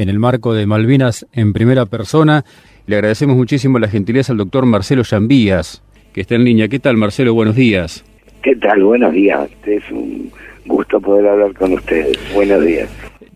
en 0.00 0.08
el 0.08 0.18
marco 0.18 0.54
de 0.54 0.66
Malvinas 0.66 1.26
en 1.34 1.52
primera 1.52 1.84
persona. 1.84 2.44
Le 2.86 2.96
agradecemos 2.96 3.36
muchísimo 3.36 3.78
la 3.78 3.88
gentileza 3.88 4.32
al 4.32 4.38
doctor 4.38 4.64
Marcelo 4.64 5.02
Llambías, 5.02 5.82
que 6.14 6.22
está 6.22 6.36
en 6.36 6.44
línea. 6.44 6.68
¿Qué 6.68 6.78
tal, 6.78 6.96
Marcelo? 6.96 7.34
Buenos 7.34 7.54
días. 7.54 8.02
¿Qué 8.42 8.56
tal? 8.56 8.82
Buenos 8.82 9.12
días. 9.12 9.50
Es 9.66 9.82
un 9.90 10.30
gusto 10.64 11.00
poder 11.00 11.28
hablar 11.28 11.52
con 11.54 11.74
ustedes. 11.74 12.18
Buenos 12.34 12.64
días. 12.64 12.88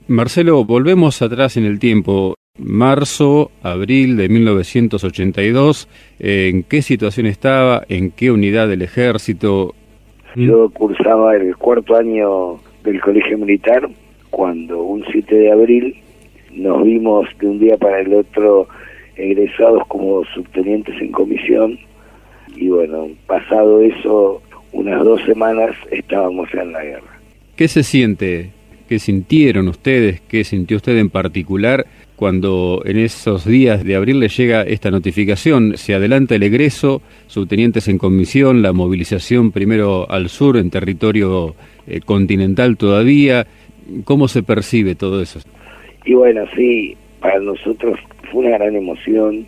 Marcelo, 0.09 0.65
volvemos 0.65 1.21
atrás 1.21 1.59
en 1.59 1.65
el 1.67 1.79
tiempo. 1.79 2.35
Marzo, 2.59 3.51
abril 3.63 4.17
de 4.17 4.29
1982, 4.29 5.89
¿en 6.21 6.63
qué 6.63 6.83
situación 6.83 7.27
estaba? 7.27 7.83
¿En 7.89 8.11
qué 8.13 8.31
unidad 8.31 8.69
del 8.69 8.83
ejército? 8.83 9.75
Yo 10.37 10.71
cursaba 10.71 11.35
el 11.35 11.57
cuarto 11.57 11.97
año 11.97 12.61
del 12.85 13.01
colegio 13.01 13.37
militar 13.39 13.89
cuando 14.31 14.83
un 14.85 15.05
7 15.11 15.35
de 15.35 15.51
abril 15.51 16.04
nos 16.55 16.83
vimos 16.83 17.27
de 17.39 17.47
un 17.47 17.59
día 17.59 17.77
para 17.77 18.01
el 18.01 18.15
otro 18.15 18.69
egresados 19.17 19.83
como 19.89 20.25
subtenientes 20.35 21.01
en 21.01 21.13
comisión 21.13 21.79
y 22.57 22.69
bueno, 22.69 23.09
pasado 23.27 23.81
eso, 23.81 24.43
unas 24.73 25.05
dos 25.05 25.21
semanas 25.23 25.75
estábamos 25.91 26.49
en 26.55 26.73
la 26.73 26.83
guerra. 26.83 27.21
¿Qué 27.57 27.69
se 27.69 27.83
siente? 27.83 28.51
¿Qué 28.89 28.99
sintieron 28.99 29.69
ustedes? 29.69 30.21
¿Qué 30.21 30.45
sintió 30.45 30.77
usted 30.77 30.97
en 30.99 31.11
particular 31.11 31.87
cuando 32.17 32.83
en 32.85 32.99
esos 32.99 33.45
días 33.45 33.83
de 33.83 33.97
abril 33.97 34.21
le 34.21 34.29
llega 34.29 34.63
esta 34.63 34.91
notificación? 34.91 35.77
Se 35.77 35.95
adelanta 35.95 36.35
el 36.35 36.43
egreso, 36.43 37.01
subtenientes 37.27 37.89
en 37.89 37.99
comisión, 37.99 38.63
la 38.63 38.73
movilización 38.73 39.53
primero 39.53 40.11
al 40.11 40.29
sur, 40.29 40.57
en 40.57 40.71
territorio 40.71 41.55
eh, 41.87 42.01
continental 42.01 42.77
todavía. 42.77 43.47
¿Cómo 44.05 44.29
se 44.29 44.43
percibe 44.43 44.95
todo 44.95 45.23
eso? 45.23 45.41
Y 46.05 46.15
bueno, 46.15 46.45
sí, 46.55 46.97
para 47.21 47.41
nosotros 47.41 47.99
fue 48.31 48.47
una 48.47 48.59
gran 48.59 48.77
emoción, 48.77 49.47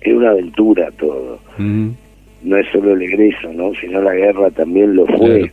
es 0.00 0.14
una 0.14 0.30
aventura 0.30 0.90
todo. 0.92 1.38
No 1.58 2.56
es 2.56 2.66
solo 2.72 2.94
el 2.94 3.02
egreso, 3.02 3.52
¿no? 3.52 3.72
sino 3.74 4.02
la 4.02 4.14
guerra 4.14 4.50
también 4.50 4.96
lo 4.96 5.06
fue. 5.06 5.50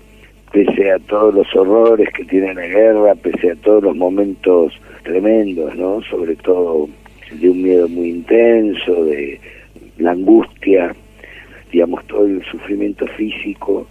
Pese 0.51 0.91
a 0.91 0.99
todos 0.99 1.33
los 1.33 1.55
horrores 1.55 2.09
que 2.13 2.25
tiene 2.25 2.53
la 2.53 2.67
guerra, 2.67 3.15
pese 3.15 3.51
a 3.51 3.55
todos 3.55 3.83
los 3.83 3.95
momentos 3.95 4.73
tremendos, 5.03 5.73
¿no? 5.77 6.01
Sobre 6.03 6.35
todo 6.35 6.89
de 7.31 7.49
un 7.49 7.61
miedo 7.61 7.87
muy 7.87 8.09
intenso, 8.09 9.05
de 9.05 9.39
la 9.97 10.11
angustia, 10.11 10.93
digamos, 11.71 12.05
todo 12.07 12.25
el 12.25 12.43
sufrimiento 12.43 13.07
físico. 13.07 13.87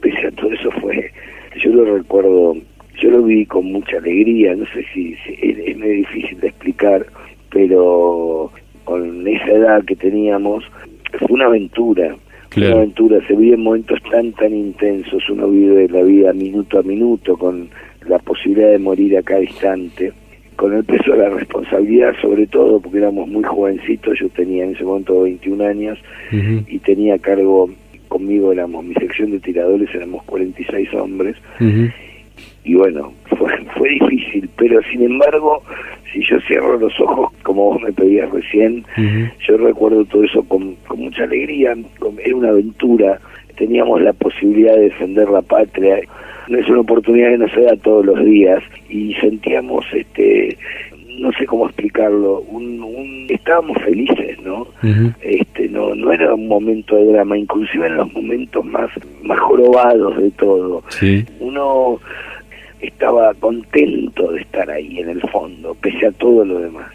Pese 0.00 0.28
a 0.28 0.30
todo 0.30 0.52
eso 0.52 0.70
fue, 0.80 1.10
yo 1.56 1.72
lo 1.72 1.96
recuerdo 1.96 2.56
yo 3.04 3.10
lo 3.10 3.22
vi 3.22 3.44
con 3.44 3.66
mucha 3.66 3.98
alegría, 3.98 4.54
no 4.54 4.64
sé 4.66 4.82
si, 4.94 5.14
es, 5.42 5.76
muy 5.76 5.88
difícil 5.88 6.40
de 6.40 6.48
explicar, 6.48 7.04
pero 7.50 8.50
con 8.84 9.28
esa 9.28 9.52
edad 9.52 9.84
que 9.84 9.94
teníamos, 9.94 10.64
fue 11.18 11.28
una 11.28 11.44
aventura, 11.44 12.16
una 12.56 12.72
aventura, 12.72 13.20
se 13.26 13.36
vive 13.36 13.56
en 13.56 13.62
momentos 13.62 13.98
tan, 14.10 14.32
tan 14.32 14.54
intensos, 14.54 15.28
uno 15.28 15.50
vive 15.50 15.86
la 15.88 16.02
vida 16.02 16.32
minuto 16.32 16.78
a 16.78 16.82
minuto, 16.82 17.36
con 17.36 17.68
la 18.08 18.18
posibilidad 18.20 18.70
de 18.70 18.78
morir 18.78 19.18
a 19.18 19.22
cada 19.22 19.42
instante, 19.42 20.10
con 20.56 20.72
el 20.72 20.84
peso 20.84 21.12
de 21.12 21.18
la 21.18 21.28
responsabilidad, 21.28 22.14
sobre 22.22 22.46
todo 22.46 22.80
porque 22.80 22.98
éramos 22.98 23.28
muy 23.28 23.44
jovencitos, 23.44 24.18
yo 24.18 24.30
tenía 24.30 24.64
en 24.64 24.74
ese 24.76 24.84
momento 24.84 25.20
21 25.20 25.62
años 25.62 25.98
y 26.30 26.78
tenía 26.78 27.18
cargo 27.18 27.68
conmigo, 28.08 28.52
éramos 28.52 28.82
mi 28.82 28.94
sección 28.94 29.32
de 29.32 29.40
tiradores, 29.40 29.94
éramos 29.94 30.22
46 30.22 30.94
hombres, 30.94 31.36
y 32.64 32.74
bueno, 32.74 33.12
fue, 33.38 33.52
fue 33.76 33.90
difícil, 33.90 34.48
pero 34.56 34.80
sin 34.90 35.02
embargo, 35.02 35.62
si 36.12 36.24
yo 36.24 36.40
cierro 36.46 36.78
los 36.78 36.98
ojos, 36.98 37.32
como 37.42 37.70
vos 37.70 37.82
me 37.82 37.92
pedías 37.92 38.30
recién, 38.30 38.84
yo 39.46 39.56
recuerdo 39.58 40.04
todo 40.06 40.24
eso 40.24 40.42
con, 40.44 40.74
con 40.86 41.00
mucha 41.00 41.24
alegría, 41.24 41.74
era 42.24 42.36
una 42.36 42.48
aventura, 42.48 43.20
teníamos 43.56 44.00
la 44.00 44.12
posibilidad 44.14 44.74
de 44.74 44.84
defender 44.84 45.28
la 45.28 45.42
patria, 45.42 46.00
no 46.48 46.58
es 46.58 46.68
una 46.68 46.80
oportunidad 46.80 47.30
que 47.30 47.38
no 47.38 47.48
se 47.48 47.60
da 47.62 47.76
todos 47.76 48.04
los 48.04 48.24
días, 48.24 48.62
y 48.88 49.14
sentíamos 49.14 49.84
este 49.92 50.56
no 51.18 51.32
sé 51.32 51.46
cómo 51.46 51.66
explicarlo, 51.66 52.40
un, 52.40 52.82
un, 52.82 53.26
estábamos 53.28 53.76
felices, 53.82 54.38
¿no? 54.42 54.66
Este, 55.22 55.68
no, 55.68 55.94
no 55.94 56.12
era 56.12 56.34
un 56.34 56.48
momento 56.48 56.96
de 56.96 57.12
drama, 57.12 57.38
inclusive 57.38 57.86
en 57.86 57.96
los 57.96 58.12
momentos 58.12 58.64
más, 58.64 58.90
más 59.22 59.38
jorobados 59.38 60.16
de 60.16 60.30
todo. 60.32 60.82
Uno 61.40 62.00
estaba 62.88 63.34
contento 63.34 64.32
de 64.32 64.40
estar 64.40 64.70
ahí 64.70 64.98
en 64.98 65.10
el 65.10 65.20
fondo, 65.22 65.74
pese 65.80 66.06
a 66.06 66.12
todo 66.12 66.44
lo 66.44 66.58
demás. 66.58 66.92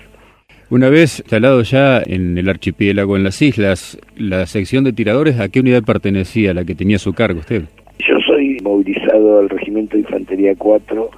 Una 0.69 0.89
vez 0.89 1.19
instalado 1.19 1.63
ya 1.63 2.01
en 2.05 2.38
el 2.38 2.47
archipiélago, 2.47 3.17
en 3.17 3.23
las 3.23 3.41
islas, 3.41 3.97
la 4.16 4.45
sección 4.45 4.83
de 4.83 4.94
tiradores, 4.94 5.39
¿a 5.39 5.50
qué 5.50 5.61
unidad 5.61 5.83
pertenecía, 5.83 6.53
la 6.53 6.63
que 6.63 6.75
tenía 6.75 7.00
su 7.00 7.13
cargo 7.13 7.39
usted? 7.39 7.63
Yo 8.07 8.19
soy 8.27 8.59
movilizado 8.63 9.39
al 9.39 9.50
Regimiento 9.50 9.95
de 9.95 10.01
Infantería 10.01 10.53
4 10.55 11.09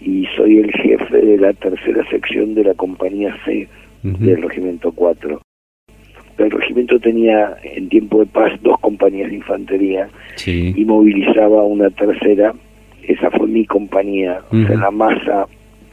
y 0.00 0.26
soy 0.36 0.58
el 0.58 0.72
jefe 0.72 1.20
de 1.20 1.38
la 1.38 1.52
tercera 1.54 2.08
sección 2.08 2.54
de 2.54 2.64
la 2.64 2.74
compañía 2.74 3.36
C 3.44 3.68
del 4.02 4.42
Regimiento 4.42 4.92
4. 4.92 5.40
El 6.38 6.50
regimiento 6.50 6.98
tenía 6.98 7.56
en 7.62 7.88
tiempo 7.88 8.20
de 8.20 8.26
paz 8.26 8.52
dos 8.62 8.78
compañías 8.80 9.30
de 9.30 9.36
infantería 9.36 10.08
y 10.46 10.84
movilizaba 10.84 11.62
una 11.62 11.90
tercera 11.90 12.54
esa 13.08 13.30
fue 13.30 13.46
mi 13.46 13.64
compañía, 13.64 14.40
o 14.50 14.66
sea, 14.66 14.76
la 14.76 14.90
masa, 14.90 15.46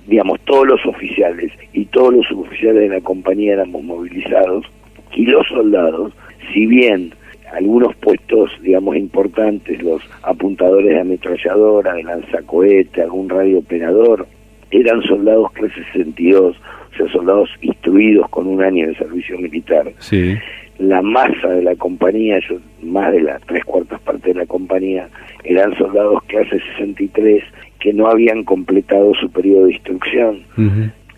digamos, 0.08 0.40
todos 0.42 0.68
los 0.68 0.86
oficiales 0.86 1.52
y 1.74 1.86
todos 1.86 2.14
los 2.14 2.26
suboficiales 2.28 2.90
de 2.90 2.96
la 2.96 3.02
compañía 3.02 3.54
éramos 3.54 3.84
movilizados, 3.84 4.66
y 5.14 5.26
los 5.26 5.46
soldados, 5.48 6.14
si 6.54 6.66
bien 6.66 7.14
algunos 7.54 7.94
puestos, 7.98 8.50
digamos, 8.62 8.96
importantes, 8.96 9.82
los 9.84 10.02
apuntadores 10.24 10.90
de 10.90 11.02
ametralladora, 11.02 11.94
de 11.94 12.04
lanzacohete, 12.04 13.02
algún 13.02 13.28
radiooperador, 13.30 14.26
eran 14.72 15.02
soldados 15.04 15.52
clase 15.52 15.84
62, 15.92 16.56
o 16.56 16.96
sea, 16.96 17.12
soldados 17.12 17.50
instruidos 17.62 18.30
con 18.30 18.48
un 18.48 18.64
año 18.64 18.88
de 18.88 18.96
servicio 18.96 19.38
militar. 19.38 19.92
Sí 20.00 20.38
la 20.82 21.02
masa 21.02 21.48
de 21.50 21.64
la 21.64 21.76
compañía, 21.76 22.40
yo, 22.50 22.58
más 22.82 23.12
de 23.12 23.22
las 23.22 23.42
tres 23.44 23.64
cuartas 23.66 24.00
partes 24.02 24.34
de 24.34 24.40
la 24.40 24.46
compañía, 24.46 25.08
eran 25.44 25.76
soldados 25.78 26.24
clase 26.24 26.60
63 26.78 27.44
que 27.80 27.94
no 27.94 28.08
habían 28.08 28.44
completado 28.44 29.14
su 29.16 29.30
periodo 29.30 29.66
de 29.66 29.74
instrucción. 29.74 30.44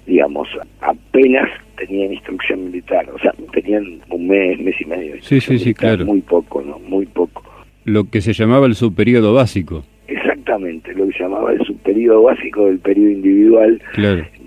Digamos, 0.06 0.50
apenas 0.82 1.50
tenían 1.78 2.14
instrucción 2.14 2.66
militar, 2.66 3.10
o 3.14 3.20
sea, 3.20 3.34
tenían 3.54 4.02
un 4.10 4.28
mes, 4.28 4.60
mes 4.60 4.76
y 4.80 4.86
medio. 4.86 5.16
Sí, 5.22 5.40
sí, 5.40 5.58
sí, 5.58 5.74
claro. 5.74 6.06
Muy 6.06 6.22
poco, 6.22 6.62
¿no? 6.62 6.80
Muy 6.80 7.06
poco. 7.06 7.44
Lo 7.86 8.10
que 8.10 8.22
se 8.22 8.34
llamaba 8.34 8.66
el 8.66 8.76
subperiodo 8.76 9.34
básico. 9.34 9.86
Exactamente, 10.08 10.94
lo 10.94 11.08
que 11.08 11.14
se 11.14 11.24
llamaba 11.24 11.54
el 11.54 11.66
subperiodo 11.66 12.24
básico 12.24 12.66
del 12.66 12.80
periodo 12.80 13.12
individual, 13.12 13.82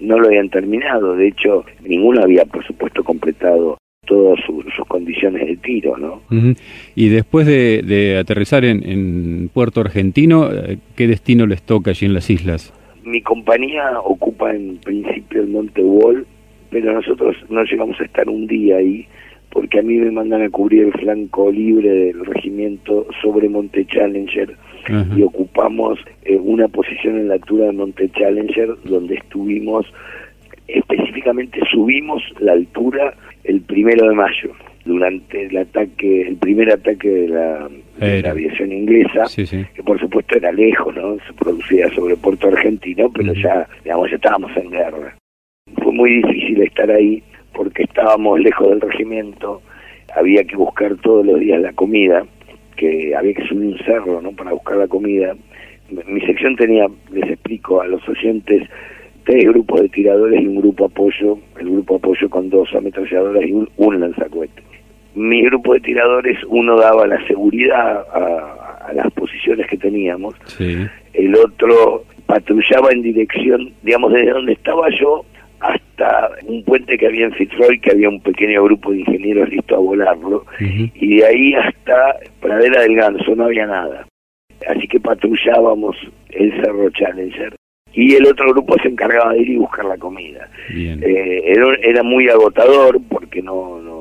no 0.00 0.18
lo 0.18 0.26
habían 0.26 0.50
terminado. 0.50 1.16
De 1.16 1.28
hecho, 1.28 1.64
ninguno 1.82 2.22
había, 2.22 2.44
por 2.44 2.64
supuesto, 2.66 3.02
completado 3.02 3.78
¿no? 5.98 6.22
Y 6.94 7.08
después 7.08 7.46
de, 7.46 8.18
aterrizar 8.18 8.64
en, 8.64 9.50
Puerto 9.52 9.80
Argentino, 9.80 10.50
eh, 10.52 10.78
¿qué 10.96 11.06
destino 11.06 11.46
les 11.46 11.62
toca 11.62 11.90
allí 11.90 12.06
en 12.06 12.14
las 12.14 12.30
islas? 12.30 12.72
Mi 13.04 13.22
compañía 13.22 14.00
ocupa 14.00 14.54
en 14.54 14.78
principio 14.78 15.42
el 15.42 15.48
Monte 15.48 15.82
Wall, 15.82 16.26
pero 16.70 16.92
nosotros 16.92 17.36
no 17.48 17.62
llegamos 17.64 18.00
a 18.00 18.04
estar 18.04 18.28
un 18.28 18.46
día 18.46 18.76
ahí, 18.76 19.06
porque 19.50 19.78
a 19.78 19.82
mí 19.82 19.96
me 19.96 20.10
mandan 20.10 20.42
a 20.42 20.50
cubrir 20.50 20.84
el 20.84 20.92
flanco 20.92 21.50
libre 21.50 21.88
del 21.88 22.24
regimiento 22.26 23.06
sobre 23.22 23.48
Monte 23.48 23.86
Challenger 23.86 24.56
y 25.16 25.22
ocupamos 25.22 25.98
eh, 26.24 26.36
una 26.36 26.68
posición 26.68 27.16
en 27.16 27.28
la 27.28 27.34
altura 27.34 27.66
de 27.66 27.72
Monte 27.72 28.08
Challenger 28.10 28.68
donde 28.84 29.16
estuvimos 29.16 29.86
específicamente 30.68 31.60
subimos 31.70 32.22
la 32.38 32.52
altura 32.52 33.14
el 33.44 33.60
primero 33.62 34.08
de 34.08 34.14
mayo 34.14 34.52
durante 34.86 35.46
el 35.46 35.56
ataque, 35.56 36.22
el 36.28 36.36
primer 36.36 36.72
ataque 36.72 37.08
de 37.08 37.28
la, 37.28 37.68
aviación 38.30 38.72
inglesa, 38.72 39.24
que 39.34 39.82
por 39.82 39.98
supuesto 39.98 40.36
era 40.36 40.52
lejos, 40.52 40.94
¿no? 40.94 41.16
Se 41.26 41.32
producía 41.32 41.90
sobre 41.90 42.16
Puerto 42.16 42.48
Argentino, 42.48 43.10
pero 43.12 43.34
ya, 43.34 43.68
digamos, 43.84 44.10
ya 44.10 44.16
estábamos 44.16 44.56
en 44.56 44.70
guerra. 44.70 45.16
Fue 45.82 45.92
muy 45.92 46.22
difícil 46.22 46.62
estar 46.62 46.90
ahí 46.90 47.22
porque 47.52 47.82
estábamos 47.82 48.38
lejos 48.40 48.68
del 48.68 48.80
regimiento, 48.80 49.60
había 50.14 50.44
que 50.44 50.56
buscar 50.56 50.94
todos 50.96 51.26
los 51.26 51.40
días 51.40 51.60
la 51.60 51.72
comida, 51.72 52.24
que 52.76 53.14
había 53.16 53.34
que 53.34 53.46
subir 53.46 53.68
un 53.68 53.78
cerro, 53.78 54.20
¿no? 54.20 54.32
Para 54.32 54.52
buscar 54.52 54.76
la 54.76 54.86
comida. 54.86 55.34
Mi 56.06 56.20
sección 56.20 56.54
tenía, 56.56 56.86
les 57.10 57.30
explico 57.30 57.80
a 57.80 57.86
los 57.86 58.06
oyentes, 58.08 58.68
tres 59.24 59.44
grupos 59.46 59.80
de 59.80 59.88
tiradores 59.88 60.40
y 60.40 60.46
un 60.46 60.56
grupo 60.56 60.84
apoyo, 60.84 61.38
el 61.58 61.70
grupo 61.70 61.96
apoyo 61.96 62.28
con 62.30 62.50
dos 62.50 62.68
ametralladoras 62.74 63.44
y 63.44 63.52
un, 63.52 63.68
un 63.76 64.00
lanzacohete. 64.00 64.65
Mi 65.16 65.42
grupo 65.42 65.74
de 65.74 65.80
tiradores, 65.80 66.38
uno 66.46 66.78
daba 66.78 67.06
la 67.06 67.26
seguridad 67.26 68.04
a, 68.12 68.92
las 68.94 69.12
posiciones 69.14 69.66
que 69.66 69.76
teníamos, 69.76 70.34
el 70.60 71.34
otro 71.34 72.04
patrullaba 72.26 72.92
en 72.92 73.02
dirección, 73.02 73.72
digamos, 73.82 74.12
desde 74.12 74.30
donde 74.30 74.52
estaba 74.52 74.88
yo 74.90 75.24
hasta 75.58 76.30
un 76.46 76.62
puente 76.64 76.96
que 76.96 77.06
había 77.06 77.26
en 77.26 77.32
Fitzroy, 77.32 77.80
que 77.80 77.90
había 77.90 78.08
un 78.08 78.20
pequeño 78.20 78.62
grupo 78.64 78.92
de 78.92 79.00
ingenieros 79.00 79.48
listo 79.48 79.74
a 79.74 79.78
volarlo, 79.78 80.44
y 80.60 81.16
de 81.16 81.26
ahí 81.26 81.54
hasta 81.54 82.16
Pradera 82.40 82.82
del 82.82 82.94
Ganso 82.94 83.34
no 83.34 83.44
había 83.44 83.66
nada. 83.66 84.06
Así 84.68 84.86
que 84.88 85.00
patrullábamos 85.00 85.96
el 86.30 86.52
Cerro 86.62 86.90
Challenger. 86.90 87.54
Y 87.92 88.14
el 88.14 88.26
otro 88.26 88.50
grupo 88.50 88.76
se 88.82 88.88
encargaba 88.88 89.32
de 89.32 89.40
ir 89.40 89.48
y 89.50 89.56
buscar 89.56 89.86
la 89.86 89.96
comida. 89.96 90.50
Eh, 90.70 91.42
era, 91.46 91.66
era, 91.82 92.02
muy 92.02 92.28
agotador 92.28 93.00
porque 93.08 93.40
no, 93.40 93.80
no, 93.80 93.95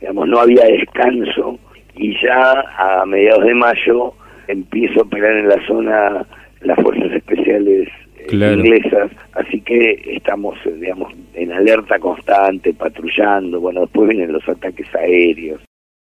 digamos, 0.00 0.28
no 0.28 0.40
había 0.40 0.64
descanso 0.64 1.58
y 1.94 2.14
ya 2.22 2.64
a 2.76 3.04
mediados 3.06 3.44
de 3.44 3.54
mayo 3.54 4.14
empiezo 4.46 5.00
a 5.00 5.02
operar 5.02 5.36
en 5.36 5.48
la 5.48 5.66
zona 5.66 6.26
las 6.60 6.76
fuerzas 6.80 7.12
especiales 7.12 7.88
eh, 8.16 8.34
inglesas, 8.34 9.10
así 9.32 9.60
que 9.60 10.02
estamos, 10.16 10.56
eh, 10.66 10.72
digamos, 10.72 11.12
en 11.34 11.52
alerta 11.52 11.98
constante, 11.98 12.74
patrullando, 12.74 13.60
bueno, 13.60 13.82
después 13.82 14.08
vienen 14.08 14.32
los 14.32 14.48
ataques 14.48 14.92
aéreos. 14.94 15.60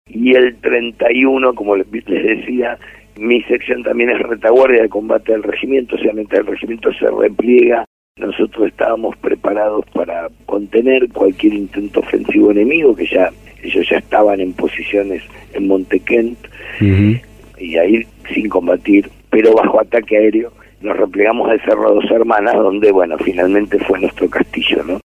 Y 0.07 0.35
el 0.35 0.57
31, 0.57 1.53
como 1.53 1.75
les 1.75 1.89
decía, 1.89 2.77
mi 3.17 3.41
sección 3.43 3.83
también 3.83 4.09
es 4.09 4.19
retaguardia 4.19 4.81
de 4.83 4.89
combate 4.89 5.31
del 5.31 5.43
regimiento, 5.43 5.95
o 5.95 5.99
sea, 5.99 6.13
mientras 6.13 6.41
el 6.41 6.47
regimiento 6.47 6.91
se 6.93 7.07
repliega, 7.07 7.85
nosotros 8.17 8.67
estábamos 8.67 9.15
preparados 9.17 9.85
para 9.93 10.27
contener 10.45 11.09
cualquier 11.09 11.53
intento 11.53 12.01
ofensivo 12.01 12.51
enemigo, 12.51 12.95
que 12.95 13.05
ya 13.05 13.31
ellos 13.63 13.87
ya 13.89 13.97
estaban 13.97 14.39
en 14.39 14.53
posiciones 14.53 15.23
en 15.53 15.67
Montequent, 15.67 16.37
y 16.79 17.77
ahí 17.77 18.05
sin 18.33 18.49
combatir, 18.49 19.09
pero 19.29 19.53
bajo 19.53 19.79
ataque 19.79 20.17
aéreo, 20.17 20.51
nos 20.81 20.97
replegamos 20.97 21.49
al 21.49 21.61
Cerro 21.61 21.93
Dos 21.93 22.09
Hermanas, 22.09 22.55
donde, 22.55 22.91
bueno, 22.91 23.17
finalmente 23.19 23.77
fue 23.79 23.99
nuestro 23.99 24.29
castillo, 24.29 24.83
¿no? 24.83 24.99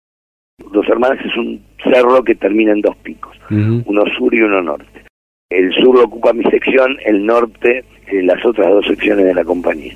Dos 0.71 0.87
Hermanas 0.87 1.19
es 1.25 1.35
un 1.35 1.61
cerro 1.83 2.23
que 2.23 2.35
termina 2.35 2.71
en 2.71 2.81
dos 2.81 2.95
picos, 2.97 3.37
uno 3.49 4.03
sur 4.17 4.33
y 4.33 4.41
uno 4.41 4.61
norte. 4.61 5.03
El 5.49 5.73
sur 5.73 5.95
lo 5.95 6.05
ocupa 6.05 6.33
mi 6.33 6.43
sección, 6.45 6.97
el 7.05 7.25
norte 7.25 7.83
las 8.11 8.43
otras 8.45 8.69
dos 8.69 8.85
secciones 8.85 9.25
de 9.25 9.33
la 9.33 9.43
compañía. 9.43 9.95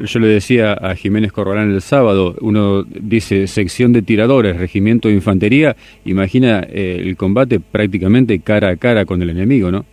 Yo 0.00 0.18
le 0.20 0.28
decía 0.28 0.72
a 0.72 0.94
Jiménez 0.94 1.32
Corralán 1.32 1.70
el 1.70 1.80
sábado, 1.80 2.34
uno 2.40 2.82
dice 2.84 3.46
sección 3.46 3.92
de 3.92 4.02
tiradores, 4.02 4.58
regimiento 4.58 5.08
de 5.08 5.14
infantería, 5.14 5.76
imagina 6.04 6.60
eh, 6.68 6.98
el 7.00 7.16
combate 7.16 7.60
prácticamente 7.60 8.40
cara 8.40 8.70
a 8.70 8.76
cara 8.76 9.04
con 9.04 9.22
el 9.22 9.30
enemigo, 9.30 9.70
¿no? 9.70 9.84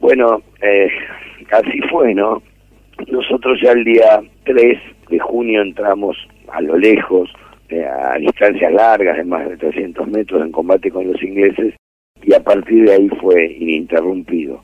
Bueno, 0.00 0.42
eh, 0.62 0.88
así 1.50 1.80
fue, 1.90 2.14
¿no? 2.14 2.42
Nosotros 3.10 3.58
ya 3.62 3.72
el 3.72 3.84
día 3.84 4.20
3 4.44 4.78
de 5.10 5.18
junio 5.18 5.62
entramos 5.62 6.16
a 6.52 6.60
lo 6.60 6.76
lejos, 6.76 7.30
eh, 7.68 7.84
a 7.84 8.16
distancias 8.18 8.72
largas 8.72 9.16
de 9.16 9.24
más 9.24 9.48
de 9.48 9.56
300 9.56 10.08
metros 10.08 10.42
en 10.42 10.52
combate 10.52 10.90
con 10.90 11.06
los 11.10 11.22
ingleses 11.22 11.74
y 12.22 12.32
a 12.34 12.40
partir 12.40 12.84
de 12.84 12.92
ahí 12.92 13.08
fue 13.20 13.46
ininterrumpido 13.58 14.62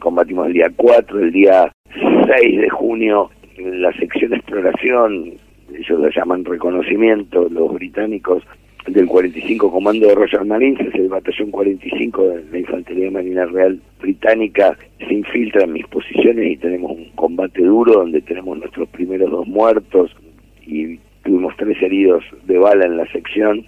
combatimos 0.00 0.48
el 0.48 0.54
día 0.54 0.68
4, 0.74 1.20
el 1.20 1.30
día 1.30 1.72
6 1.94 2.60
de 2.60 2.70
junio, 2.70 3.30
la 3.60 3.92
sección 3.92 4.30
de 4.30 4.36
exploración, 4.36 5.32
ellos 5.72 6.00
lo 6.00 6.10
llaman 6.10 6.44
reconocimiento, 6.44 7.48
los 7.50 7.72
británicos 7.74 8.42
del 8.86 9.06
45 9.06 9.70
Comando 9.70 10.06
de 10.06 10.14
Royal 10.14 10.46
Marines, 10.46 10.80
es 10.80 10.94
el 10.94 11.08
batallón 11.08 11.50
45 11.50 12.28
de 12.28 12.44
la 12.50 12.58
Infantería 12.58 13.10
Marina 13.10 13.46
Real 13.46 13.80
Británica, 14.00 14.76
se 14.98 15.14
infiltra 15.14 15.64
en 15.64 15.72
mis 15.74 15.86
posiciones 15.86 16.52
y 16.52 16.56
tenemos 16.56 16.92
un 16.92 17.10
combate 17.14 17.62
duro 17.62 17.92
donde 17.92 18.20
tenemos 18.22 18.58
nuestros 18.58 18.88
primeros 18.88 19.30
dos 19.30 19.46
muertos 19.46 20.16
y 20.66 20.98
tuvimos 21.22 21.54
tres 21.56 21.80
heridos 21.82 22.24
de 22.46 22.58
bala 22.58 22.86
en 22.86 22.96
la 22.96 23.06
sección. 23.12 23.66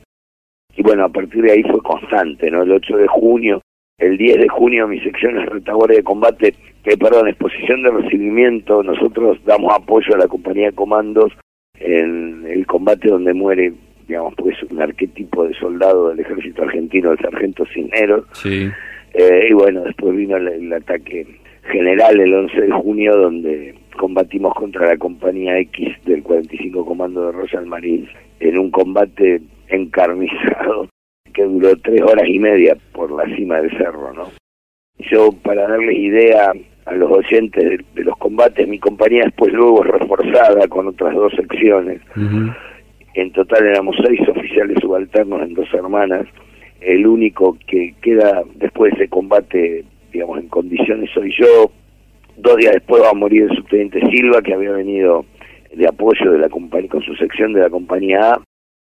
Y 0.75 0.83
bueno, 0.83 1.05
a 1.05 1.09
partir 1.11 1.43
de 1.43 1.53
ahí 1.53 1.63
fue 1.63 1.81
constante, 1.83 2.51
¿no? 2.51 2.63
El 2.63 2.73
8 2.73 2.97
de 2.97 3.07
junio 3.07 3.62
el 3.99 4.19
10 4.19 4.39
de 4.39 4.49
junio 4.49 4.89
mi 4.89 5.01
sección 5.01 5.39
es 5.39 5.47
retaguardia 5.47 5.99
de 5.99 6.05
combate, 6.05 6.55
que 6.83 6.97
perdón, 6.97 7.29
exposición 7.29 7.83
de 7.83 7.91
recibimiento, 7.91 8.83
nosotros 8.83 9.39
damos 9.45 9.73
apoyo 9.73 10.15
a 10.15 10.19
la 10.19 10.27
compañía 10.27 10.67
de 10.67 10.75
comandos 10.75 11.33
en 11.75 12.45
el 12.47 12.67
combate 12.67 13.09
donde 13.09 13.33
muere, 13.33 13.73
digamos, 14.07 14.35
pues 14.37 14.57
un 14.71 14.81
arquetipo 14.81 15.47
de 15.47 15.55
soldado 15.55 16.09
del 16.09 16.21
ejército 16.21 16.63
argentino, 16.63 17.13
el 17.13 17.19
sargento 17.19 17.65
Cisneros. 17.73 18.27
Sí. 18.33 18.69
Eh, 19.15 19.49
y 19.51 19.53
bueno, 19.53 19.83
después 19.83 20.17
vino 20.17 20.37
el, 20.37 20.73
ataque 20.73 21.27
general 21.71 22.21
el 22.21 22.35
11 22.35 22.61
de 22.61 22.73
junio, 22.73 23.17
donde 23.17 23.75
combatimos 23.97 24.55
contra 24.55 24.87
la 24.87 24.97
compañía 24.97 25.59
X 25.59 25.89
del 26.05 26.23
45 26.23 26.85
Comando 26.85 27.27
de 27.27 27.33
Royal 27.33 27.67
Marines 27.67 28.09
en 28.41 28.59
un 28.59 28.71
combate 28.71 29.43
encarnizado 29.69 30.89
que 31.33 31.45
duró 31.45 31.77
tres 31.77 32.03
horas 32.03 32.27
y 32.29 32.39
media 32.39 32.77
por 32.93 33.11
la 33.11 33.25
cima 33.37 33.61
del 33.61 33.71
cerro, 33.77 34.13
¿no? 34.13 34.29
Yo, 35.11 35.33
para 35.43 35.67
darles 35.67 35.99
idea 35.99 36.53
a 36.85 36.93
los 36.95 37.11
oyentes 37.11 37.81
de, 37.95 38.05
los 38.05 38.17
combates, 38.19 38.69
mi 38.69 38.79
compañía 38.79 39.25
después 39.25 39.53
luego 39.53 39.83
reforzada 39.83 40.67
con 40.69 40.89
otras 40.89 41.15
dos 41.15 41.33
secciones. 41.35 42.01
En 43.15 43.33
total 43.33 43.67
éramos 43.67 43.97
seis 44.05 44.21
oficiales 44.29 44.79
subalternos 44.81 45.43
en 45.43 45.55
dos 45.55 45.73
hermanas. 45.75 46.27
El 46.81 47.07
único 47.07 47.57
que 47.67 47.95
queda 48.01 48.43
después 48.57 48.93
de 48.93 49.05
ese 49.05 49.09
combate, 49.09 49.85
digamos, 50.13 50.39
en 50.39 50.49
condiciones 50.49 51.11
soy 51.13 51.33
yo. 51.39 51.71
Dos 52.37 52.57
días 52.57 52.73
después 52.73 53.03
va 53.03 53.11
a 53.11 53.15
morir 53.15 53.43
el 53.43 53.57
subteniente 53.57 54.01
Silva, 54.11 54.43
que 54.43 54.55
había 54.55 54.73
venido 54.73 55.25
de 55.75 55.87
apoyo 55.87 56.33
de 56.33 56.39
la 56.39 56.49
compañía, 56.49 56.91
con 56.91 57.03
su 57.03 57.15
sección 57.15 57.53
de 57.53 57.61
la 57.61 57.71
compañía 57.71 58.33
A 58.33 58.43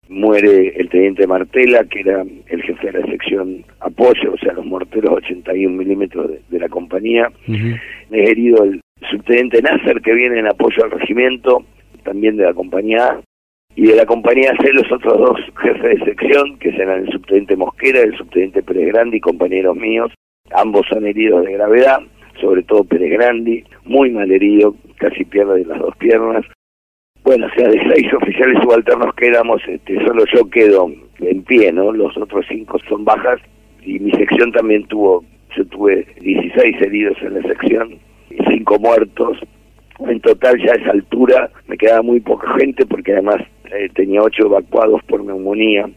muere 0.10 0.74
el 0.76 0.90
teniente 0.90 1.28
Martela, 1.28 1.84
que 1.86 2.02
era 2.02 2.24
el 2.48 2.64
jefe 2.64 2.92
de 2.92 3.00
la 3.00 3.06
sección 3.08 3.66
apoyo, 3.80 4.34
o 4.34 4.38
sea, 4.38 4.54
los 4.54 4.66
morteros 4.66 5.12
81 5.18 5.76
milímetros 5.76 6.32
de, 6.50 6.60
la 6.60 6.70
compañía. 6.70 7.32
Es 7.48 8.30
herido 8.30 8.64
el 8.64 8.82
subteniente 9.10 9.62
Nasser, 9.62 10.02
que 10.02 10.14
viene 10.14 10.40
en 10.40 10.48
apoyo 10.48 10.84
al 10.84 10.92
regimiento, 10.92 11.66
también 12.04 12.38
de 12.38 12.44
la 12.44 12.54
compañía 12.54 13.20
Y 13.76 13.88
de 13.88 13.96
la 13.96 14.06
compañía 14.06 14.54
C, 14.62 14.72
los 14.72 14.92
otros 14.92 15.18
dos 15.18 15.40
jefes 15.62 16.00
de 16.00 16.06
sección, 16.06 16.58
que 16.60 16.72
serán 16.74 17.06
el 17.06 17.12
subteniente 17.12 17.56
Mosquera 17.56 18.00
y 18.02 18.10
el 18.10 18.18
subteniente 18.18 18.62
Pérez 18.62 18.88
Grandi, 18.94 19.20
compañeros 19.20 19.76
míos. 19.76 20.12
Ambos 20.54 20.86
son 20.90 21.08
heridos 21.08 21.46
de 21.46 21.54
gravedad, 21.54 22.00
sobre 22.40 22.64
todo 22.64 22.84
Pérez 22.84 23.12
Grandi, 23.12 23.64
muy 23.86 24.12
mal 24.12 24.32
herido, 24.32 24.76
casi 24.98 25.26
pierde 25.26 25.66
las 25.66 25.80
dos 25.80 25.96
piernas. 25.98 26.46
Bueno, 27.24 27.48
o 27.48 27.50
sea, 27.56 27.70
de 27.70 27.82
seis 27.94 28.14
oficiales 28.14 28.62
subalternos 28.62 29.16
quedamos, 29.16 29.62
este, 29.68 29.96
solo 30.06 30.26
yo 30.34 30.50
quedo 30.50 30.92
en 31.20 31.44
pie, 31.44 31.72
¿no? 31.72 31.92
Los 31.92 32.18
otros 32.18 32.46
cinco 32.50 32.78
son 32.90 33.06
bajas 33.06 33.40
y 33.82 34.00
mi 34.00 34.12
sección 34.12 34.52
también 34.52 34.86
tuvo, 34.88 35.24
yo 35.56 35.66
tuve 35.68 36.06
16 36.20 36.82
heridos 36.82 37.18
en 37.22 37.36
la 37.36 37.42
sección, 37.44 38.00
y 38.30 38.44
cinco 38.52 38.80
muertos. 38.80 39.38
En 40.00 40.20
total 40.20 40.58
ya 40.66 40.74
a 40.74 40.76
esa 40.76 40.92
altura 40.92 41.50
me 41.68 41.78
quedaba 41.78 42.02
muy 42.02 42.20
poca 42.20 42.52
gente 42.58 42.86
porque 42.86 43.14
además 43.14 43.38
eh, 43.72 43.90
tenía 43.94 44.22
ocho 44.22 44.46
evacuados 44.46 45.02
por 45.08 45.24
neumonía. 45.24 45.90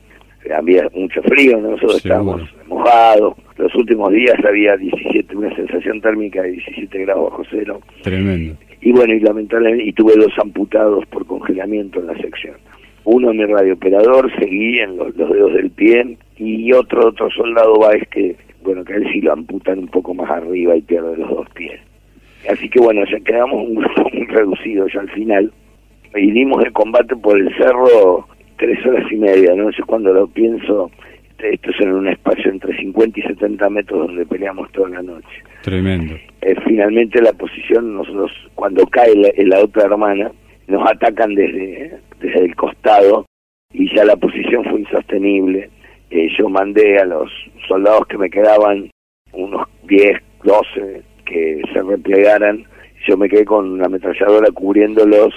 Había 0.56 0.88
mucho 0.95 1.23
frío, 1.23 1.59
nosotros 1.59 1.97
estábamos 1.97 2.42
mojados. 2.68 3.35
Los 3.59 3.75
últimos 3.75 4.13
días 4.13 4.37
había 4.45 4.77
17, 4.77 5.37
una 5.37 5.55
sensación 5.57 6.01
térmica 6.01 6.43
de 6.43 6.53
17 6.53 6.99
grados 6.99 7.31
bajo 7.31 7.43
cero. 7.51 7.81
Tremendo 8.03 8.57
y 8.87 8.93
bueno, 8.93 9.15
y 9.15 9.19
lamentablemente, 9.21 9.85
y 9.85 9.93
tuve 9.93 10.15
dos 10.15 10.33
amputados 10.39 11.05
por 11.07 11.27
congelamiento 11.27 11.99
en 11.99 12.07
la 12.07 12.17
sección. 12.19 12.55
Uno 13.05 13.33
mi 13.33 13.45
radiooperador, 13.45 14.31
seguí 14.39 14.79
en 14.79 14.97
los, 14.97 15.17
dedos 15.17 15.55
del 15.55 15.71
pie, 15.71 16.17
y 16.37 16.73
otro, 16.73 17.09
otro 17.09 17.29
soldado 17.31 17.81
va 17.81 17.95
es 17.95 18.07
que, 18.11 18.37
bueno, 18.63 18.85
que 18.85 18.95
él 18.95 19.09
sí 19.13 19.21
lo 19.21 19.33
amputan 19.33 19.81
un 19.81 19.89
poco 19.89 20.15
más 20.15 20.31
arriba 20.31 20.77
y 20.77 20.83
pierde 20.83 21.17
los 21.17 21.31
dos 21.31 21.49
pies. 21.51 21.81
Así 22.49 22.69
que 22.69 22.79
bueno, 22.79 23.03
ya 23.11 23.19
quedamos 23.21 23.61
un 23.61 23.75
grupo 23.75 24.09
muy 24.13 24.27
reducido 24.27 24.87
ya 24.87 25.01
al 25.01 25.11
final. 25.11 25.53
Y 26.15 26.31
dimos 26.31 26.65
el 26.65 26.73
combate 26.73 27.17
por 27.17 27.39
el 27.41 27.53
cerro 27.57 28.27
tres 28.57 28.87
horas 28.87 29.11
y 29.11 29.17
media, 29.17 29.53
¿no? 29.55 29.69
Yo 29.71 29.85
cuando 29.85 30.13
lo 30.13 30.29
pienso, 30.29 30.93
esto 31.38 31.71
es 31.71 31.81
en 31.81 31.93
un 31.93 32.09
espacio 32.09 32.50
entre 32.50 32.76
50 32.76 33.21
y 33.21 33.23
70 33.23 33.71
metros 33.71 34.07
donde 34.07 34.26
peleamos 34.26 34.71
toda 34.73 34.88
la 34.88 35.02
noche. 35.02 35.43
Tremendo. 35.62 36.14
Eh, 36.40 36.55
finalmente 36.66 37.21
la 37.21 37.33
posición, 37.33 37.95
nosotros 37.95 38.31
cuando 38.55 38.87
cae 38.87 39.14
la, 39.14 39.61
otra 39.61 39.85
hermana, 39.85 40.31
nos 40.66 40.88
atacan 40.88 41.35
desde, 41.35 41.99
desde 42.21 42.45
el 42.45 42.57
costado 42.57 43.26
y 43.73 43.95
ya 43.95 44.05
la 44.05 44.16
posición 44.16 44.64
fue 44.64 44.81
insostenible. 44.81 45.71
Eh, 46.11 46.28
yo 46.38 46.49
mandé 46.49 46.99
a 46.99 47.05
los 47.05 47.31
soldados 47.69 48.07
que 48.07 48.19
me 48.19 48.31
quedaban, 48.31 48.90
unos 49.33 49.69
10, 49.85 50.19
12, 50.45 51.02
que 51.25 51.62
se 51.73 51.83
replegaran. 51.83 52.64
Yo 53.07 53.16
me 53.16 53.28
quedé 53.28 53.45
con 53.45 53.71
una 53.71 53.87
ametralladora 53.87 54.50
cubriéndolos 54.52 55.35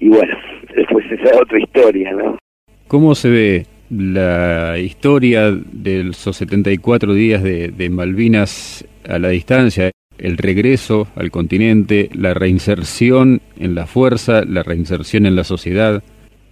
y 0.00 0.08
bueno, 0.08 0.36
después 0.74 1.04
esa 1.10 1.30
es 1.30 1.40
otra 1.40 1.58
historia, 1.58 2.12
¿no? 2.12 2.38
¿Cómo 2.86 3.14
se 3.14 3.30
ve 3.30 3.73
la 3.90 4.78
historia 4.78 5.50
de 5.50 6.08
esos 6.10 6.36
74 6.36 7.14
días 7.14 7.42
de, 7.42 7.68
de 7.68 7.90
Malvinas 7.90 8.86
a 9.08 9.18
la 9.18 9.28
distancia, 9.28 9.90
el 10.18 10.36
regreso 10.38 11.08
al 11.16 11.30
continente, 11.30 12.08
la 12.14 12.34
reinserción 12.34 13.40
en 13.58 13.74
la 13.74 13.86
fuerza, 13.86 14.44
la 14.44 14.62
reinserción 14.62 15.26
en 15.26 15.36
la 15.36 15.44
sociedad? 15.44 16.02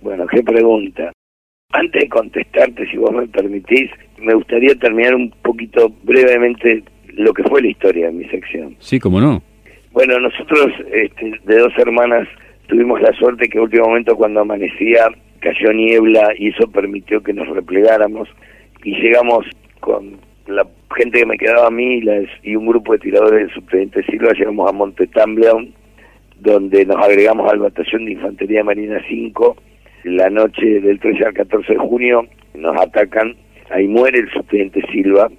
Bueno, 0.00 0.26
qué 0.26 0.42
pregunta. 0.42 1.12
antes 1.72 2.02
de 2.02 2.08
contestarte, 2.08 2.86
si 2.90 2.96
vos 2.96 3.12
me 3.12 3.26
permitís, 3.28 3.90
me 4.18 4.34
gustaría 4.34 4.74
terminar 4.74 5.14
un 5.14 5.30
poquito 5.42 5.90
brevemente 6.02 6.82
lo 7.14 7.32
que 7.32 7.42
fue 7.44 7.62
la 7.62 7.68
historia 7.68 8.06
de 8.06 8.12
mi 8.12 8.24
sección. 8.28 8.76
Sí, 8.78 8.98
cómo 8.98 9.20
no. 9.20 9.42
Bueno, 9.92 10.18
nosotros 10.18 10.68
este, 10.92 11.32
de 11.44 11.58
dos 11.58 11.72
hermanas 11.78 12.26
tuvimos 12.66 13.00
la 13.00 13.12
suerte 13.12 13.48
que 13.48 13.58
en 13.58 13.64
último 13.64 13.86
momento 13.86 14.16
cuando 14.16 14.40
amanecía 14.40 15.08
cayó 15.42 15.72
niebla 15.72 16.32
y 16.38 16.48
eso 16.48 16.70
permitió 16.70 17.22
que 17.22 17.32
nos 17.32 17.48
replegáramos 17.48 18.28
y 18.84 18.94
llegamos 18.94 19.44
con 19.80 20.16
la 20.46 20.66
gente 20.96 21.20
que 21.20 21.26
me 21.26 21.38
quedaba 21.38 21.66
a 21.66 21.70
mí 21.70 22.00
y 22.42 22.56
un 22.56 22.66
grupo 22.66 22.92
de 22.92 23.00
tiradores 23.00 23.40
del 23.40 23.54
subteniente 23.54 24.02
Silva, 24.04 24.32
llegamos 24.32 24.68
a 24.68 24.72
Monte 24.72 25.06
Tambleon, 25.08 25.72
donde 26.40 26.84
nos 26.86 26.96
agregamos 26.96 27.50
al 27.50 27.60
batallón 27.60 28.04
de 28.04 28.12
Infantería 28.12 28.64
Marina 28.64 29.00
5. 29.08 29.56
La 30.04 30.30
noche 30.30 30.80
del 30.80 30.98
13 30.98 31.26
al 31.26 31.34
14 31.34 31.72
de 31.72 31.78
junio 31.78 32.26
nos 32.54 32.80
atacan, 32.80 33.36
ahí 33.70 33.86
muere 33.86 34.18
el 34.18 34.30
subteniente 34.30 34.82
Silva. 34.92 35.30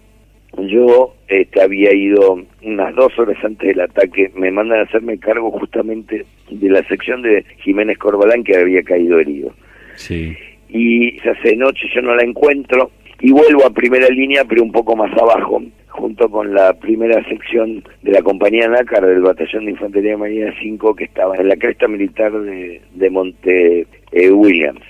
Yo 0.58 1.16
este, 1.28 1.62
había 1.62 1.94
ido 1.94 2.44
unas 2.62 2.96
dos 2.96 3.18
horas 3.18 3.38
antes 3.44 3.68
del 3.68 3.82
ataque, 3.82 4.32
me 4.36 4.52
mandan 4.52 4.80
a 4.80 4.84
hacerme 4.84 5.18
cargo 5.18 5.52
justamente 5.52 6.26
de 6.50 6.70
la 6.70 6.84
sección 6.84 7.22
de 7.22 7.44
Jiménez 7.64 7.98
Corbalán 7.98 8.44
que 8.44 8.56
había 8.56 8.84
caído 8.84 9.20
herido. 9.20 9.54
Sí. 9.96 10.36
Y 10.70 11.20
se 11.20 11.30
hace 11.30 11.56
noche, 11.56 11.88
yo 11.94 12.02
no 12.02 12.16
la 12.16 12.24
encuentro, 12.24 12.92
y 13.20 13.32
vuelvo 13.32 13.66
a 13.66 13.70
primera 13.70 14.08
línea, 14.10 14.44
pero 14.44 14.64
un 14.64 14.72
poco 14.72 14.96
más 14.96 15.12
abajo, 15.14 15.62
junto 15.88 16.30
con 16.30 16.54
la 16.54 16.74
primera 16.74 17.24
sección 17.30 17.84
de 18.02 18.12
la 18.12 18.22
compañía 18.22 18.68
Nácar 18.68 19.06
del 19.06 19.22
Batallón 19.22 19.66
de 19.66 19.72
Infantería 19.72 20.18
Marina 20.18 20.54
5 20.60 20.96
que 20.96 21.06
estaba 21.06 21.38
en 21.38 21.48
la 21.48 21.56
cresta 21.56 21.88
militar 21.88 22.32
de, 22.34 22.82
de 22.94 23.10
Monte 23.10 23.88
eh, 24.12 24.32
Williams. 24.32 24.82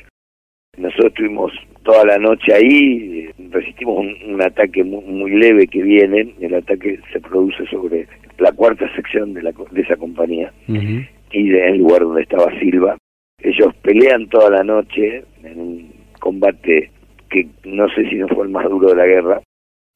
Nosotros 0.78 1.10
estuvimos 1.10 1.52
toda 1.84 2.06
la 2.06 2.18
noche 2.18 2.54
ahí, 2.54 3.30
resistimos 3.52 4.00
un, 4.00 4.42
ataque 4.42 4.84
muy, 4.84 5.32
leve 5.32 5.68
que 5.68 5.84
viene, 5.84 6.34
el 6.40 6.56
ataque 6.56 7.00
se 7.12 7.20
produce 7.20 7.66
sobre 7.68 8.08
la 8.40 8.52
cuarta 8.54 8.92
sección 8.96 9.34
de, 9.34 9.44
la, 9.44 9.52
de 9.52 9.82
esa 9.82 9.96
compañía 9.98 10.52
y 10.68 11.50
en 11.50 11.64
el 11.64 11.78
lugar 11.78 12.02
donde 12.02 12.24
estaba 12.24 12.52
Silva. 12.60 12.98
Ellos 13.40 13.74
pelean 13.82 14.28
toda 14.30 14.50
la 14.50 14.64
noche 14.64 15.26
en 15.44 15.60
un 15.60 15.94
combate 16.20 16.92
que 17.30 17.48
no 17.66 17.90
sé 17.90 18.08
si 18.10 18.16
no 18.16 18.28
fue 18.30 18.46
el 18.46 18.52
más 18.52 18.70
duro 18.70 18.90
de 18.90 18.96
la 18.96 19.06
guerra. 19.06 19.42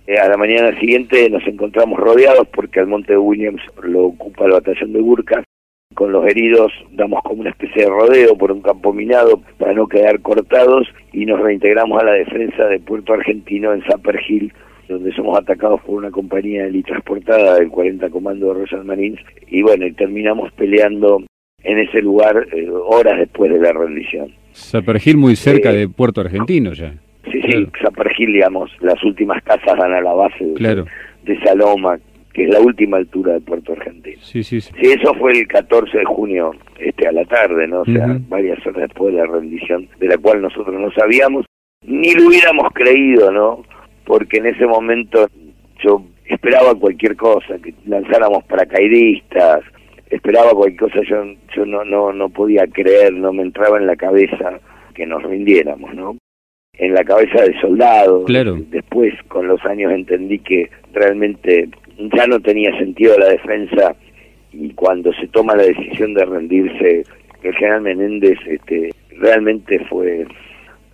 Eh, 0.08 0.18
a 0.18 0.28
la 0.28 0.38
mañana 0.38 0.78
siguiente 0.80 1.30
nos 1.30 1.46
encontramos 1.46 2.00
rodeados 2.00 2.48
porque 2.48 2.80
al 2.80 2.88
Monte 2.88 3.18
Williams 3.18 3.62
lo 3.84 4.06
ocupa 4.06 4.46
el 4.46 4.52
batallón 4.52 4.94
de 4.94 5.02
Burka. 5.02 5.44
Con 5.94 6.12
los 6.12 6.26
heridos 6.26 6.72
damos 6.92 7.22
como 7.24 7.42
una 7.42 7.50
especie 7.50 7.84
de 7.84 7.90
rodeo 7.90 8.38
por 8.38 8.52
un 8.52 8.62
campo 8.62 8.94
minado 8.94 9.42
para 9.58 9.74
no 9.74 9.88
quedar 9.88 10.22
cortados 10.22 10.88
y 11.12 11.26
nos 11.26 11.40
reintegramos 11.40 12.02
a 12.02 12.06
la 12.06 12.14
defensa 12.14 12.66
de 12.68 12.80
Puerto 12.80 13.14
Argentino 13.14 13.74
en 13.74 13.84
Zapper 13.84 14.20
Hill, 14.28 14.54
donde 14.88 15.14
somos 15.14 15.38
atacados 15.38 15.82
por 15.82 15.96
una 15.96 16.12
compañía 16.12 16.70
transportada 16.86 17.56
del 17.56 17.70
40 17.70 18.10
Comando 18.10 18.48
de 18.48 18.66
Royal 18.66 18.86
Marines 18.86 19.20
y 19.48 19.62
bueno, 19.62 19.86
terminamos 19.98 20.52
peleando 20.54 21.24
en 21.64 21.80
ese 21.80 22.02
lugar 22.02 22.48
eh, 22.54 22.70
horas 22.70 23.20
después 23.20 23.52
de 23.52 23.60
la 23.60 23.74
rendición. 23.74 24.32
Zapper 24.54 25.02
Hill 25.04 25.18
muy 25.18 25.36
cerca 25.36 25.72
eh, 25.72 25.78
de 25.78 25.90
Puerto 25.90 26.22
Argentino 26.22 26.74
ya. 26.74 26.94
Sí, 27.30 27.42
sí, 27.42 27.68
Zapergil, 27.82 28.32
digamos, 28.32 28.72
las 28.80 29.04
últimas 29.04 29.44
casas 29.44 29.78
dan 29.78 29.94
a 29.94 30.00
la 30.00 30.14
base 30.14 30.46
de, 30.46 31.40
Saloma, 31.44 32.00
que 32.34 32.46
es 32.46 32.50
la 32.50 32.62
última 32.62 32.96
altura 32.96 33.34
de 33.34 33.42
Puerto 33.42 33.74
Argentino. 33.74 34.18
Sí, 34.22 34.44
sí, 34.44 34.62
sí. 34.62 34.72
Sí, 34.80 34.92
eso 34.92 35.14
fue 35.16 35.38
el 35.38 35.46
14 35.46 35.98
de 35.98 36.06
junio 36.06 36.52
este 36.80 37.06
a 37.06 37.12
la 37.12 37.26
tarde, 37.26 37.68
¿no? 37.68 37.82
O 37.82 37.86
sea, 37.86 38.18
varias 38.30 38.66
horas 38.66 38.84
después 38.88 39.14
de 39.14 39.20
la 39.20 39.26
rendición, 39.26 39.90
de 40.00 40.08
la 40.08 40.18
cual 40.18 40.42
nosotros 40.42 40.80
no 40.80 40.90
sabíamos, 40.92 41.46
ni 41.86 42.14
lo 42.14 42.28
hubiéramos 42.28 42.70
creído, 42.74 43.30
¿no? 43.30 43.64
Porque 44.06 44.38
en 44.38 44.46
ese 44.46 44.66
momento 44.66 45.28
yo 45.84 46.06
esperaba 46.24 46.76
cualquier 46.76 47.18
cosa, 47.18 47.58
que 47.62 47.74
lanzáramos 47.86 48.46
paracaidistas, 48.46 49.66
esperaba 50.10 50.52
cualquier 50.52 50.92
cosa, 50.92 51.02
yo, 51.08 51.24
yo 51.56 51.66
no, 51.66 51.84
no, 51.84 52.14
no 52.14 52.30
podía 52.30 52.66
creer, 52.68 53.14
no 53.14 53.34
me 53.34 53.44
entraba 53.44 53.78
en 53.78 53.88
la 53.88 53.96
cabeza 53.96 54.60
que 54.94 55.06
nos 55.06 55.24
rindiéramos, 55.24 55.94
¿no? 55.94 56.18
en 56.78 56.94
la 56.94 57.04
cabeza 57.04 57.44
de 57.44 57.60
soldado. 57.60 58.24
Claro. 58.26 58.58
Después, 58.70 59.14
con 59.28 59.48
los 59.48 59.64
años, 59.66 59.92
entendí 59.92 60.40
que 60.40 60.70
realmente 60.94 61.70
ya 61.98 62.28
no 62.28 62.40
tenía 62.40 62.76
sentido 62.78 63.18
la 63.18 63.30
defensa 63.30 63.96
y 64.54 64.70
cuando 64.74 65.12
se 65.14 65.28
toma 65.28 65.56
la 65.56 65.64
decisión 65.64 66.14
de 66.14 66.26
rendirse, 66.26 67.04
el 67.44 67.56
general 67.56 67.82
Menéndez 67.82 68.38
este, 68.46 68.92
realmente 69.18 69.80
fue... 69.86 70.26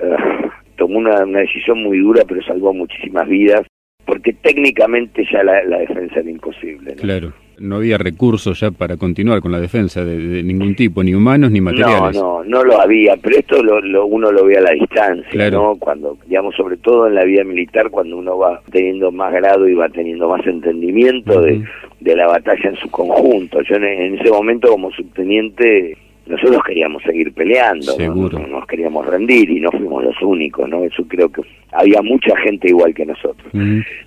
Ah, 0.02 0.50
tomó 0.76 0.98
una, 0.98 1.24
una, 1.24 1.40
decisión 1.40 1.84
muy 1.84 2.00
dura, 2.00 2.24
pero 2.28 2.42
salvó 2.44 2.74
muchísimas 2.74 3.28
vidas, 3.28 3.62
porque 4.06 4.34
técnicamente 4.34 5.24
ya 5.32 5.44
la, 5.44 5.64
la 5.64 5.80
defensa 5.80 6.20
era 6.20 6.30
imposible. 6.30 6.96
Claro 6.96 7.32
no 7.60 7.78
había 7.78 7.98
recursos 7.98 8.60
ya 8.60 8.72
para 8.72 8.98
continuar 8.98 9.42
con 9.42 9.52
la 9.52 9.60
defensa 9.60 10.04
de, 10.04 10.44
ningún 10.44 10.76
tipo, 10.76 11.04
ni 11.04 11.14
humanos 11.14 11.52
ni 11.52 11.62
materiales. 11.62 12.16
No, 12.16 12.44
no, 12.44 12.44
no 12.44 12.64
lo 12.64 12.80
había, 12.80 13.16
pero 13.18 13.38
esto 13.38 13.64
lo, 13.64 14.06
uno 14.06 14.32
lo 14.32 14.46
ve 14.46 14.58
a 14.58 14.62
la 14.62 14.72
distancia, 14.72 15.52
¿no? 15.52 15.76
Cuando, 15.78 16.18
digamos, 16.28 16.56
sobre 16.56 16.78
todo 16.78 17.08
en 17.08 17.16
la 17.16 17.24
vida 17.24 17.44
militar, 17.44 17.90
cuando 17.90 18.18
uno 18.18 18.38
va 18.38 18.62
teniendo 18.72 19.12
más 19.12 19.34
grado 19.34 19.68
y 19.68 19.74
va 19.74 19.90
teniendo 19.90 20.30
más 20.30 20.46
entendimiento 20.46 21.42
de, 21.42 21.64
de, 22.00 22.16
la 22.16 22.28
batalla 22.28 22.70
en 22.70 22.76
su 22.78 22.90
conjunto. 22.90 23.62
Yo 23.62 23.76
en 23.76 24.20
ese 24.20 24.30
momento 24.30 24.70
como 24.70 24.92
subteniente 24.92 25.98
nosotros 26.26 26.62
queríamos 26.66 27.04
seguir 27.04 27.34
peleando, 27.34 27.98
¿no? 27.98 28.48
nos 28.48 28.66
queríamos 28.68 29.06
rendir 29.06 29.50
y 29.50 29.60
no 29.60 29.72
fuimos 29.72 30.04
los 30.04 30.22
únicos, 30.22 30.70
¿no? 30.70 30.84
Eso 30.84 31.04
creo 31.08 31.30
que 31.30 31.42
había 31.72 32.02
mucha 32.02 32.36
gente 32.38 32.70
igual 32.70 32.94
que 32.94 33.06
nosotros. 33.06 33.52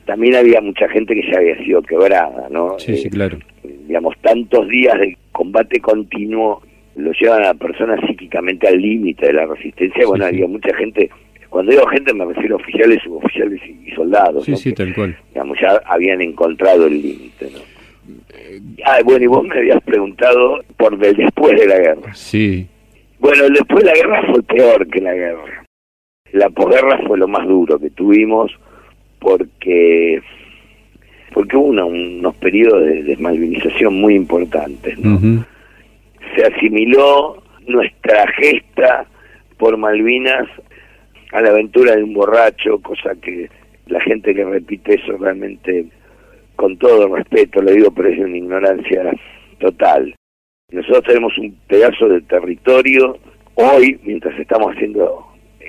También 0.06 0.36
había 0.36 0.60
mucha 0.60 0.88
gente 0.88 1.14
que 1.14 1.30
ya 1.30 1.38
había 1.38 1.56
sido 1.62 1.82
quebrada, 1.82 2.48
¿no? 2.50 2.78
Sí, 2.78 2.96
sí, 2.96 3.10
claro. 3.10 3.38
Eh, 3.64 3.76
digamos, 3.86 4.14
tantos 4.22 4.66
días 4.68 4.98
de 4.98 5.16
combate 5.32 5.80
continuo 5.80 6.62
lo 6.96 7.12
llevan 7.12 7.42
a 7.42 7.48
la 7.48 7.54
persona 7.54 8.00
psíquicamente 8.06 8.66
al 8.66 8.80
límite 8.80 9.26
de 9.26 9.32
la 9.34 9.46
resistencia. 9.46 10.06
bueno, 10.06 10.24
había 10.24 10.46
mucha 10.46 10.74
gente, 10.76 11.10
cuando 11.50 11.72
digo 11.72 11.86
gente 11.88 12.14
me 12.14 12.24
refiero 12.24 12.56
a 12.56 12.58
oficiales, 12.58 13.02
suboficiales 13.02 13.60
y, 13.84 13.90
soldados. 13.90 14.44
Sí, 14.44 14.56
sí, 14.56 14.72
tal 14.72 14.94
cual. 14.94 15.16
Digamos, 15.34 15.58
ya 15.60 15.80
habían 15.84 16.22
encontrado 16.22 16.86
el 16.86 16.94
límite, 17.02 17.50
¿no? 17.52 17.60
Ah, 18.84 18.98
bueno, 19.04 19.24
y 19.24 19.26
vos 19.28 19.44
me 19.44 19.58
habías 19.58 19.82
preguntado 19.82 20.60
por 20.76 20.94
el 20.94 21.16
después 21.16 21.58
de 21.58 21.66
la 21.66 21.78
guerra. 21.78 22.14
Sí. 22.14 22.66
Bueno, 23.18 23.44
el 23.44 23.54
después 23.54 23.84
de 23.84 23.90
la 23.90 23.96
guerra 23.96 24.22
fue 24.30 24.42
peor 24.42 24.86
que 24.88 25.00
la 25.00 25.14
guerra. 25.14 25.64
La 26.32 26.50
posguerra 26.50 26.98
fue 27.06 27.18
lo 27.18 27.28
más 27.28 27.46
duro 27.46 27.78
que 27.78 27.90
tuvimos 27.90 28.52
porque 29.18 30.22
porque 31.32 31.56
hubo 31.56 31.66
unos 31.66 32.34
periodos 32.36 32.82
de 32.84 33.02
desmalvinización 33.02 33.94
muy 34.00 34.14
importantes. 34.14 34.98
¿no? 34.98 35.44
Se 36.34 36.46
asimiló 36.46 37.42
nuestra 37.66 38.26
gesta 38.38 39.06
por 39.58 39.76
Malvinas 39.76 40.48
a 41.32 41.40
la 41.42 41.50
aventura 41.50 41.94
de 41.94 42.04
un 42.04 42.14
borracho, 42.14 42.80
cosa 42.80 43.14
que 43.20 43.50
la 43.86 44.00
gente 44.00 44.34
que 44.34 44.44
repite 44.44 44.94
eso 44.94 45.16
realmente 45.18 45.86
con 46.56 46.76
todo 46.78 47.14
respeto 47.14 47.62
lo 47.62 47.70
digo, 47.70 47.90
pero 47.92 48.08
es 48.08 48.18
una 48.18 48.36
ignorancia 48.36 49.12
total. 49.58 50.14
Nosotros 50.72 51.04
tenemos 51.04 51.38
un 51.38 51.56
pedazo 51.68 52.08
de 52.08 52.22
territorio 52.22 53.18
hoy, 53.54 53.98
mientras 54.02 54.38
estamos 54.38 54.74
haciendo 54.74 55.26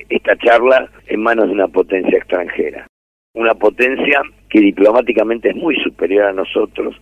esta 0.10 0.36
charla, 0.38 0.90
en 1.08 1.22
manos 1.22 1.48
de 1.48 1.54
una 1.54 1.68
potencia 1.68 2.18
extranjera. 2.18 2.88
Una 3.34 3.54
potencia 3.54 4.22
que 4.50 4.60
diplomáticamente 4.60 5.50
es 5.50 5.56
muy 5.56 5.76
superior 5.84 6.26
a 6.26 6.34
nosotros 6.34 6.96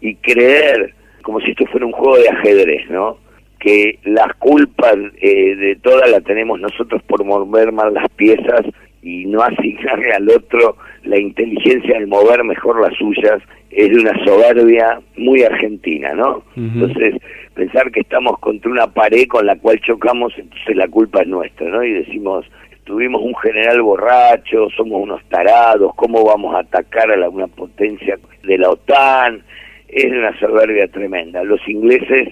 y 0.00 0.14
creer, 0.16 0.94
como 1.22 1.40
si 1.40 1.52
esto 1.52 1.64
fuera 1.66 1.86
un 1.86 1.92
juego 1.92 2.18
de 2.18 2.28
ajedrez, 2.28 2.90
¿no? 2.90 3.18
Que 3.58 3.98
las 4.04 4.34
culpas 4.34 4.96
eh, 5.22 5.56
de 5.56 5.76
todas 5.76 6.10
la 6.10 6.20
tenemos 6.20 6.60
nosotros 6.60 7.02
por 7.04 7.24
mover 7.24 7.72
mal 7.72 7.94
las 7.94 8.10
piezas 8.10 8.66
y 9.04 9.26
no 9.26 9.42
asignarle 9.42 10.12
al 10.12 10.28
otro 10.30 10.76
la 11.04 11.20
inteligencia 11.20 12.00
de 12.00 12.06
mover 12.06 12.42
mejor 12.42 12.80
las 12.80 12.96
suyas 12.96 13.42
es 13.70 13.90
de 13.90 13.96
una 13.96 14.24
soberbia 14.24 15.00
muy 15.16 15.42
argentina, 15.42 16.14
¿no? 16.14 16.44
Entonces, 16.56 17.16
pensar 17.54 17.90
que 17.90 18.00
estamos 18.00 18.38
contra 18.38 18.70
una 18.70 18.86
pared 18.86 19.26
con 19.26 19.46
la 19.46 19.56
cual 19.56 19.80
chocamos, 19.80 20.32
entonces 20.36 20.76
la 20.76 20.86
culpa 20.88 21.22
es 21.22 21.28
nuestra, 21.28 21.68
¿no? 21.68 21.82
Y 21.82 21.92
decimos, 21.92 22.46
tuvimos 22.84 23.20
un 23.22 23.34
general 23.36 23.82
borracho, 23.82 24.68
somos 24.76 25.02
unos 25.02 25.22
tarados, 25.24 25.92
¿cómo 25.96 26.24
vamos 26.24 26.54
a 26.54 26.60
atacar 26.60 27.10
a 27.10 27.16
la, 27.16 27.28
una 27.28 27.48
potencia 27.48 28.16
de 28.44 28.58
la 28.58 28.70
OTAN? 28.70 29.42
Es 29.88 30.10
de 30.10 30.18
una 30.18 30.38
soberbia 30.38 30.86
tremenda. 30.88 31.42
Los 31.42 31.60
ingleses 31.68 32.28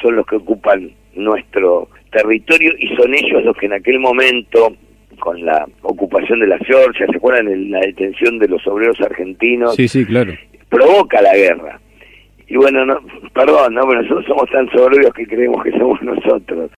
son 0.00 0.16
los 0.16 0.26
que 0.26 0.36
ocupan 0.36 0.90
nuestro 1.14 1.88
territorio 2.10 2.72
y 2.78 2.88
son 2.96 3.14
ellos 3.14 3.44
los 3.44 3.56
que 3.56 3.66
en 3.66 3.74
aquel 3.74 4.00
momento 4.00 4.74
con 5.22 5.40
la 5.46 5.64
ocupación 5.82 6.40
de 6.40 6.48
la 6.48 6.58
Georgia, 6.58 7.06
¿se 7.06 7.16
acuerdan 7.16 7.46
de 7.46 7.56
la 7.56 7.78
detención 7.78 8.40
de 8.40 8.48
los 8.48 8.66
obreros 8.66 9.00
argentinos? 9.00 9.76
Sí, 9.76 9.86
sí, 9.86 10.04
claro. 10.04 10.32
Provoca 10.68 11.22
la 11.22 11.32
guerra. 11.36 11.80
Y 12.48 12.56
bueno, 12.56 12.84
no, 12.84 12.98
perdón, 13.32 13.74
no, 13.74 13.82
pero 13.86 14.02
nosotros 14.02 14.26
somos 14.26 14.50
tan 14.50 14.68
soberbios 14.70 15.14
que 15.14 15.24
creemos 15.24 15.62
que 15.62 15.70
somos 15.78 16.02
nosotros. 16.02 16.72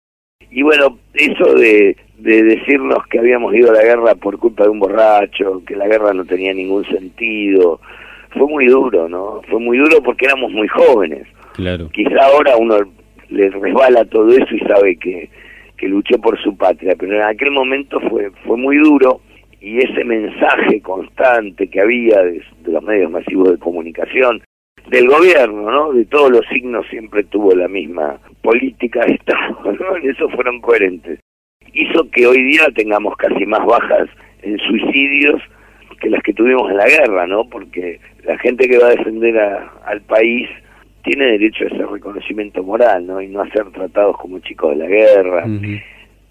Y 0.51 0.61
bueno, 0.61 0.99
eso 1.15 1.55
de, 1.55 1.97
de 2.19 2.43
decirnos 2.43 2.99
que 3.09 3.19
habíamos 3.19 3.55
ido 3.55 3.71
a 3.71 3.77
la 3.77 3.83
guerra 3.83 4.15
por 4.15 4.39
culpa 4.39 4.65
de 4.65 4.71
un 4.71 4.79
borracho, 4.79 5.63
que 5.67 5.75
la 5.75 5.89
guerra 5.89 6.13
no 6.13 6.27
tenía 6.27 6.53
ningún 6.53 6.85
sentido. 6.85 7.81
Fue 8.29 8.47
muy 8.47 8.67
duro, 8.67 9.09
¿no? 9.09 9.41
Fue 9.49 9.59
muy 9.59 9.79
duro 9.79 10.03
porque 10.03 10.27
éramos 10.27 10.53
muy 10.53 10.69
jóvenes. 10.69 11.27
Claro. 11.55 11.89
Quizá 11.95 12.27
ahora 12.27 12.59
uno 12.59 12.77
le 13.31 13.49
resbala 13.49 14.05
todo 14.05 14.29
eso 14.29 14.55
y 14.55 14.61
sabe 14.61 14.97
que, 14.97 15.31
que 15.85 15.91
luchó 15.91 16.19
por 16.19 16.43
su 16.43 16.57
patria, 16.57 16.95
pero 16.99 17.15
en 17.15 17.23
aquel 17.25 17.51
momento 17.51 18.01
fue, 18.09 18.31
fue 18.47 18.57
muy 18.57 18.79
duro 18.79 19.21
y 19.61 19.77
ese 19.85 20.03
mensaje 20.03 20.81
constante 20.81 21.69
que 21.69 21.79
había 21.79 22.23
de, 22.23 22.43
los 22.65 22.83
medios 22.83 23.11
masivos 23.11 23.51
de 23.51 23.59
comunicación, 23.59 24.43
del 24.89 25.09
gobierno, 25.09 25.71
¿no? 25.71 25.93
De 25.93 26.07
todos 26.07 26.31
los 26.31 26.47
signos 26.51 26.87
siempre 26.89 27.23
tuvo 27.25 27.55
la 27.55 27.69
misma 27.69 28.19
política 28.41 29.01
de 29.07 29.13
Estado, 29.13 29.75
¿no? 29.79 29.97
En 29.99 30.09
eso 30.09 30.27
fueron 30.31 30.63
coherentes. 30.63 31.21
Hizo 31.75 32.11
que 32.11 32.27
hoy 32.27 32.43
día 32.45 32.65
tengamos 32.75 33.15
casi 33.19 33.45
más 33.45 33.67
bajas 33.67 34.09
en 34.41 34.59
suicidios 34.61 35.43
que 36.01 36.09
las 36.09 36.23
que 36.23 36.33
tuvimos 36.33 36.71
en 36.71 36.79
la 36.79 36.89
guerra, 36.89 37.27
¿no? 37.27 37.45
Porque 37.51 38.01
la 38.25 38.39
gente 38.39 38.67
que 38.71 38.79
va 38.79 38.87
a 38.87 38.97
defender 38.97 39.39
al 39.85 40.01
país 40.01 40.49
tiene 41.05 41.27
derecho 41.33 41.65
a 41.65 41.69
ese 41.69 41.87
reconocimiento 41.87 42.63
moral, 42.63 43.07
¿no? 43.07 43.21
Y 43.21 43.29
no 43.29 43.43
a 43.43 43.51
ser 43.51 43.71
tratados 43.71 44.17
como 44.19 44.39
chicos 44.41 44.71
de 44.71 44.77
la 44.77 44.87
guerra. 44.87 45.45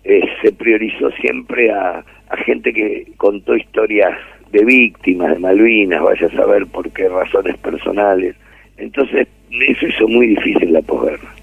Eh, 0.04 0.22
se 0.42 0.52
priorizó 0.52 1.12
siempre 1.12 1.72
a, 1.72 2.04
a 2.30 2.38
gente 2.38 2.74
que 2.74 3.08
contó 3.18 3.56
historias 3.56 4.18
de 4.52 4.66
víctimas 4.66 5.34
de 5.34 5.40
Malvinas, 5.40 6.02
vaya 6.02 6.28
a 6.28 6.32
saber 6.32 6.68
por 6.68 6.92
qué 6.92 7.08
razones 7.08 7.58
personales. 7.58 8.36
Entonces, 8.78 9.28
eso 9.52 9.88
hizo 9.88 10.08
muy 10.08 10.28
difícil 10.28 10.74
la 10.74 10.82
posguerra. 10.82 11.34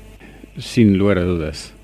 Sin 0.56 0.98
lugar 0.98 1.18
a 1.18 1.22
dudas. 1.22 1.76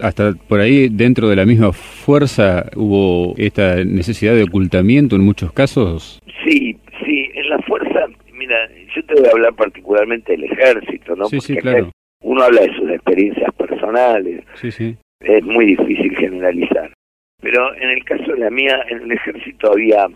Hasta 0.00 0.32
por 0.32 0.60
ahí, 0.60 0.88
dentro 0.88 1.28
de 1.28 1.36
la 1.36 1.44
misma 1.44 1.72
fuerza, 1.72 2.66
hubo 2.76 3.34
esta 3.36 3.84
necesidad 3.84 4.34
de 4.34 4.44
ocultamiento 4.44 5.16
en 5.16 5.22
muchos 5.22 5.52
casos. 5.52 6.20
Sí, 6.44 6.76
sí, 7.04 7.30
en 7.34 7.48
la 7.50 7.58
fuerza, 7.58 8.06
mira, 8.32 8.56
yo 8.94 9.04
te 9.04 9.09
voy 9.20 9.28
a 9.28 9.32
hablar 9.32 9.54
particularmente 9.54 10.32
del 10.32 10.44
ejército, 10.44 11.16
¿no? 11.16 11.26
Sí, 11.26 11.40
sí, 11.40 11.56
claro. 11.56 11.90
Uno 12.22 12.42
habla 12.42 12.62
de 12.62 12.74
sus 12.74 12.90
experiencias 12.90 13.52
personales. 13.54 14.44
Sí, 14.54 14.70
sí. 14.70 14.96
Es 15.20 15.42
muy 15.44 15.66
difícil 15.66 16.16
generalizar. 16.16 16.92
Pero 17.40 17.74
en 17.74 17.90
el 17.90 18.04
caso 18.04 18.32
de 18.32 18.38
la 18.38 18.50
mía, 18.50 18.84
en 18.88 19.02
el 19.02 19.12
ejército 19.12 19.72
había 19.72 20.06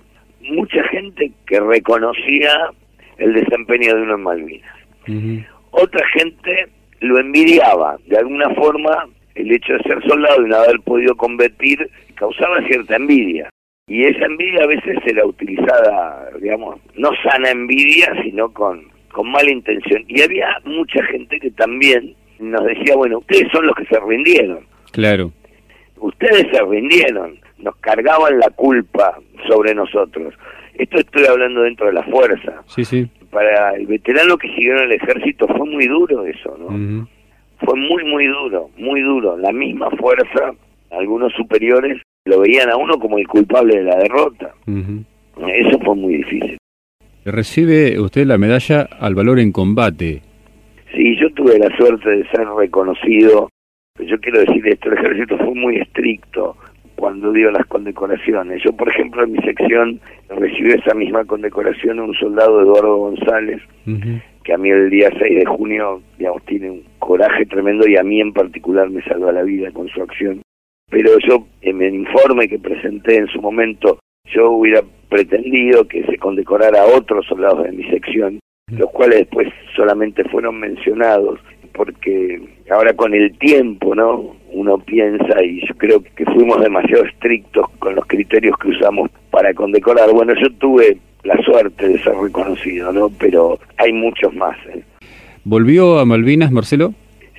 mucha 0.40 0.82
gente 0.88 1.32
que 1.46 1.60
reconocía 1.60 2.70
el 3.18 3.32
desempeño 3.32 3.94
de 3.94 4.02
uno 4.02 4.14
en 4.14 4.22
Malvinas. 4.22 4.76
Otra 5.70 6.06
gente 6.08 6.68
lo 7.00 7.18
envidiaba. 7.18 7.96
De 8.06 8.18
alguna 8.18 8.50
forma, 8.54 9.08
el 9.34 9.52
hecho 9.52 9.74
de 9.74 9.82
ser 9.82 10.02
soldado 10.06 10.44
y 10.44 10.48
no 10.48 10.56
haber 10.56 10.80
podido 10.80 11.16
combatir 11.16 11.90
causaba 12.14 12.66
cierta 12.66 12.96
envidia. 12.96 13.48
Y 13.86 14.04
esa 14.04 14.24
envidia 14.24 14.64
a 14.64 14.66
veces 14.66 14.96
era 15.04 15.26
utilizada, 15.26 16.30
digamos, 16.40 16.80
no 16.94 17.10
sana 17.22 17.50
envidia, 17.50 18.14
sino 18.22 18.50
con, 18.52 18.88
con 19.14 19.30
mala 19.30 19.50
intención. 19.50 20.04
Y 20.08 20.20
había 20.20 20.48
mucha 20.64 21.02
gente 21.04 21.40
que 21.40 21.50
también 21.52 22.14
nos 22.38 22.64
decía, 22.64 22.94
bueno, 22.96 23.20
ustedes 23.20 23.50
son 23.50 23.66
los 23.66 23.74
que 23.74 23.86
se 23.86 23.98
rindieron. 24.00 24.66
Claro 24.92 25.32
ustedes 26.04 26.46
se 26.52 26.62
rindieron, 26.62 27.38
nos 27.58 27.76
cargaban 27.76 28.38
la 28.38 28.50
culpa 28.50 29.18
sobre 29.48 29.74
nosotros. 29.74 30.34
Esto 30.74 30.98
estoy 30.98 31.24
hablando 31.26 31.62
dentro 31.62 31.86
de 31.86 31.92
la 31.92 32.02
fuerza. 32.04 32.62
Sí, 32.66 32.84
sí. 32.84 33.08
Para 33.30 33.74
el 33.74 33.86
veterano 33.86 34.36
que 34.36 34.48
siguió 34.48 34.76
en 34.76 34.84
el 34.84 34.92
ejército 34.92 35.46
fue 35.48 35.66
muy 35.66 35.86
duro 35.86 36.24
eso, 36.24 36.56
¿no? 36.58 37.06
Fue 37.64 37.76
muy, 37.76 38.04
muy 38.04 38.26
duro, 38.26 38.70
muy 38.76 39.00
duro. 39.00 39.36
La 39.36 39.52
misma 39.52 39.90
fuerza, 39.90 40.52
algunos 40.90 41.32
superiores 41.32 42.00
lo 42.26 42.40
veían 42.40 42.70
a 42.70 42.76
uno 42.76 42.98
como 42.98 43.18
el 43.18 43.26
culpable 43.26 43.76
de 43.76 43.84
la 43.84 43.96
derrota. 43.96 44.54
Eso 44.66 45.78
fue 45.84 45.94
muy 45.94 46.16
difícil. 46.18 46.58
Recibe 47.24 47.98
usted 48.00 48.26
la 48.26 48.38
medalla 48.38 48.82
al 48.82 49.14
valor 49.14 49.38
en 49.40 49.52
combate. 49.52 50.22
Sí, 50.94 51.16
yo 51.20 51.30
tuve 51.30 51.58
la 51.58 51.74
suerte 51.76 52.08
de 52.08 52.28
ser 52.28 52.46
reconocido 52.56 53.48
yo 54.00 54.18
quiero 54.18 54.40
decir 54.40 54.66
esto, 54.66 54.88
el 54.88 54.98
ejército 54.98 55.38
fue 55.38 55.54
muy 55.54 55.76
estricto 55.76 56.56
cuando 56.96 57.32
dio 57.32 57.50
las 57.52 57.64
condecoraciones. 57.66 58.60
Yo, 58.64 58.72
por 58.72 58.88
ejemplo, 58.88 59.22
en 59.22 59.32
mi 59.32 59.38
sección 59.38 60.00
recibí 60.28 60.72
esa 60.72 60.94
misma 60.94 61.24
condecoración 61.24 62.00
un 62.00 62.14
soldado 62.14 62.60
Eduardo 62.60 62.96
González, 62.96 63.62
que 64.42 64.52
a 64.52 64.58
mí 64.58 64.70
el 64.70 64.90
día 64.90 65.10
6 65.16 65.38
de 65.38 65.46
junio, 65.46 66.02
digamos, 66.18 66.44
tiene 66.44 66.70
un 66.70 66.82
coraje 66.98 67.46
tremendo 67.46 67.88
y 67.88 67.96
a 67.96 68.02
mí 68.02 68.20
en 68.20 68.32
particular 68.32 68.90
me 68.90 69.02
salva 69.02 69.30
la 69.30 69.42
vida 69.42 69.70
con 69.70 69.88
su 69.88 70.02
acción. 70.02 70.42
Pero 70.90 71.10
yo, 71.26 71.46
en 71.62 71.82
el 71.82 71.94
informe 71.94 72.48
que 72.48 72.58
presenté 72.58 73.16
en 73.16 73.28
su 73.28 73.40
momento, 73.40 74.00
yo 74.32 74.50
hubiera 74.50 74.82
pretendido 75.08 75.86
que 75.86 76.04
se 76.04 76.18
condecorara 76.18 76.82
a 76.82 76.96
otros 76.96 77.26
soldados 77.26 77.64
de 77.64 77.72
mi 77.72 77.84
sección, 77.84 78.40
los 78.68 78.90
cuales 78.90 79.20
después 79.20 79.48
solamente 79.76 80.24
fueron 80.24 80.58
mencionados 80.58 81.40
porque 81.74 82.40
ahora 82.70 82.94
con 82.94 83.14
el 83.14 83.36
tiempo, 83.38 83.94
¿no? 83.94 84.36
Uno 84.52 84.78
piensa 84.78 85.42
y 85.42 85.60
yo 85.66 85.74
creo 85.76 86.02
que 86.02 86.24
fuimos 86.24 86.60
demasiado 86.60 87.04
estrictos 87.04 87.68
con 87.78 87.96
los 87.96 88.06
criterios 88.06 88.56
que 88.58 88.68
usamos 88.68 89.10
para 89.30 89.52
condecorar. 89.54 90.10
Bueno, 90.12 90.32
yo 90.40 90.48
tuve 90.58 90.98
la 91.24 91.36
suerte 91.42 91.88
de 91.88 91.98
ser 91.98 92.14
reconocido, 92.14 92.92
¿no? 92.92 93.10
Pero 93.18 93.58
hay 93.76 93.92
muchos 93.92 94.32
más. 94.34 94.56
¿eh? 94.68 94.82
¿Volvió 95.42 95.98
a 95.98 96.04
Malvinas, 96.04 96.52
Marcelo? 96.52 96.94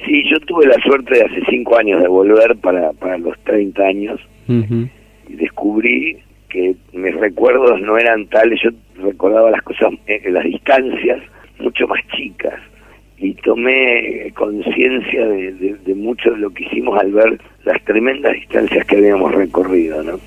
Sí, 0.06 0.24
yo 0.30 0.38
tuve 0.42 0.68
la 0.68 0.80
suerte 0.84 1.16
de 1.16 1.24
hace 1.24 1.42
cinco 1.50 1.78
años 1.78 2.02
de 2.02 2.10
volver 2.10 2.58
para, 2.58 2.92
para 2.94 3.18
los 3.18 3.40
30 3.46 3.82
años 3.82 4.20
y 4.48 5.34
descubrí 5.34 6.18
que 6.50 6.76
mis 6.94 7.16
recuerdos 7.16 7.82
no 7.82 7.98
eran 7.98 8.28
tales, 8.28 8.60
yo 8.64 8.70
recordaba 9.02 9.52
las 9.52 9.62
cosas, 9.62 9.94
en 10.08 10.34
las 10.34 10.44
distancias 10.44 11.22
mucho 11.60 11.88
más 11.88 12.00
chicas 12.16 12.60
y 13.18 13.34
tomé 13.36 14.32
conciencia 14.36 15.26
de, 15.28 15.96
mucho 15.96 16.32
de 16.32 16.38
lo 16.38 16.50
que 16.52 16.66
hicimos 16.66 17.00
al 17.00 17.12
ver 17.12 17.40
las 17.64 17.84
tremendas 17.86 18.34
distancias 18.34 18.86
que 18.86 18.98
habíamos 18.98 19.34
recorrido, 19.34 20.04
¿no? 20.04 20.20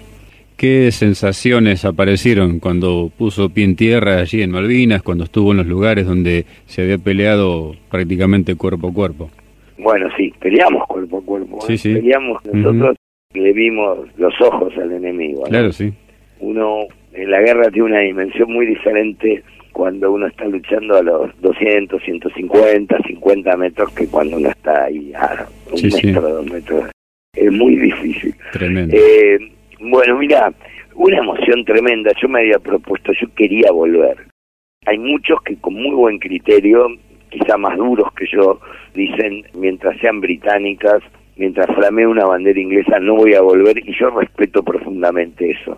¿Qué 0.56 0.90
sensaciones 0.90 1.84
aparecieron 1.84 2.58
cuando 2.58 3.12
puso 3.16 3.50
pie 3.50 3.64
en 3.64 3.76
tierra 3.76 4.18
allí 4.18 4.42
en 4.42 4.50
Malvinas, 4.50 5.02
cuando 5.02 5.24
estuvo 5.24 5.52
en 5.52 5.58
los 5.58 5.66
lugares 5.66 6.04
donde 6.06 6.46
se 6.66 6.82
había 6.82 6.98
peleado 6.98 7.76
prácticamente 7.88 8.56
cuerpo 8.56 8.88
a 8.88 8.92
cuerpo? 8.92 9.30
Bueno, 9.78 10.08
sí, 10.16 10.32
peleamos 10.40 10.84
cuerpo 10.88 11.18
a 11.18 11.22
cuerpo. 11.22 11.58
¿eh? 11.68 11.78
sí. 11.78 11.94
Peleamos, 11.94 12.44
nosotros 12.46 12.96
le 13.34 13.52
vimos 13.52 13.98
los 14.16 14.34
ojos 14.40 14.72
al 14.78 14.90
enemigo. 14.90 15.44
Claro, 15.44 15.70
sí. 15.70 15.92
Uno 16.40 16.86
en 17.12 17.30
la 17.30 17.40
guerra 17.40 17.70
tiene 17.70 17.88
una 17.88 18.00
dimensión 18.00 18.52
muy 18.52 18.66
diferente 18.66 19.42
cuando 19.72 20.12
uno 20.12 20.26
está 20.26 20.44
luchando 20.44 20.96
a 20.96 21.02
los 21.02 21.40
200, 21.40 22.02
150, 22.02 22.98
50 23.06 23.56
metros 23.56 23.92
que 23.94 24.08
cuando 24.08 24.36
uno 24.36 24.48
está 24.48 24.84
ahí 24.84 25.12
a 25.14 25.46
un 25.70 25.82
metro, 25.82 26.20
dos 26.20 26.50
metros. 26.50 26.90
Es 27.34 27.52
muy 27.52 27.76
difícil. 27.76 28.34
Tremendo. 28.52 28.96
Eh, 28.96 29.38
bueno, 29.80 30.18
mira, 30.18 30.52
una 30.96 31.18
emoción 31.18 31.64
tremenda. 31.64 32.10
Yo 32.20 32.28
me 32.28 32.40
había 32.40 32.58
propuesto, 32.58 33.12
yo 33.12 33.32
quería 33.34 33.70
volver. 33.70 34.16
Hay 34.86 34.98
muchos 34.98 35.40
que 35.42 35.56
con 35.56 35.74
muy 35.74 35.94
buen 35.94 36.18
criterio, 36.18 36.88
quizá 37.30 37.56
más 37.56 37.76
duros 37.76 38.12
que 38.14 38.26
yo, 38.26 38.60
dicen, 38.94 39.44
mientras 39.54 39.96
sean 40.00 40.20
británicas, 40.20 41.02
mientras 41.36 41.68
flamee 41.76 42.06
una 42.06 42.24
bandera 42.24 42.58
inglesa, 42.58 42.98
no 42.98 43.14
voy 43.14 43.34
a 43.34 43.42
volver 43.42 43.78
y 43.78 43.96
yo 43.96 44.10
respeto 44.10 44.62
profundamente 44.62 45.50
eso. 45.50 45.76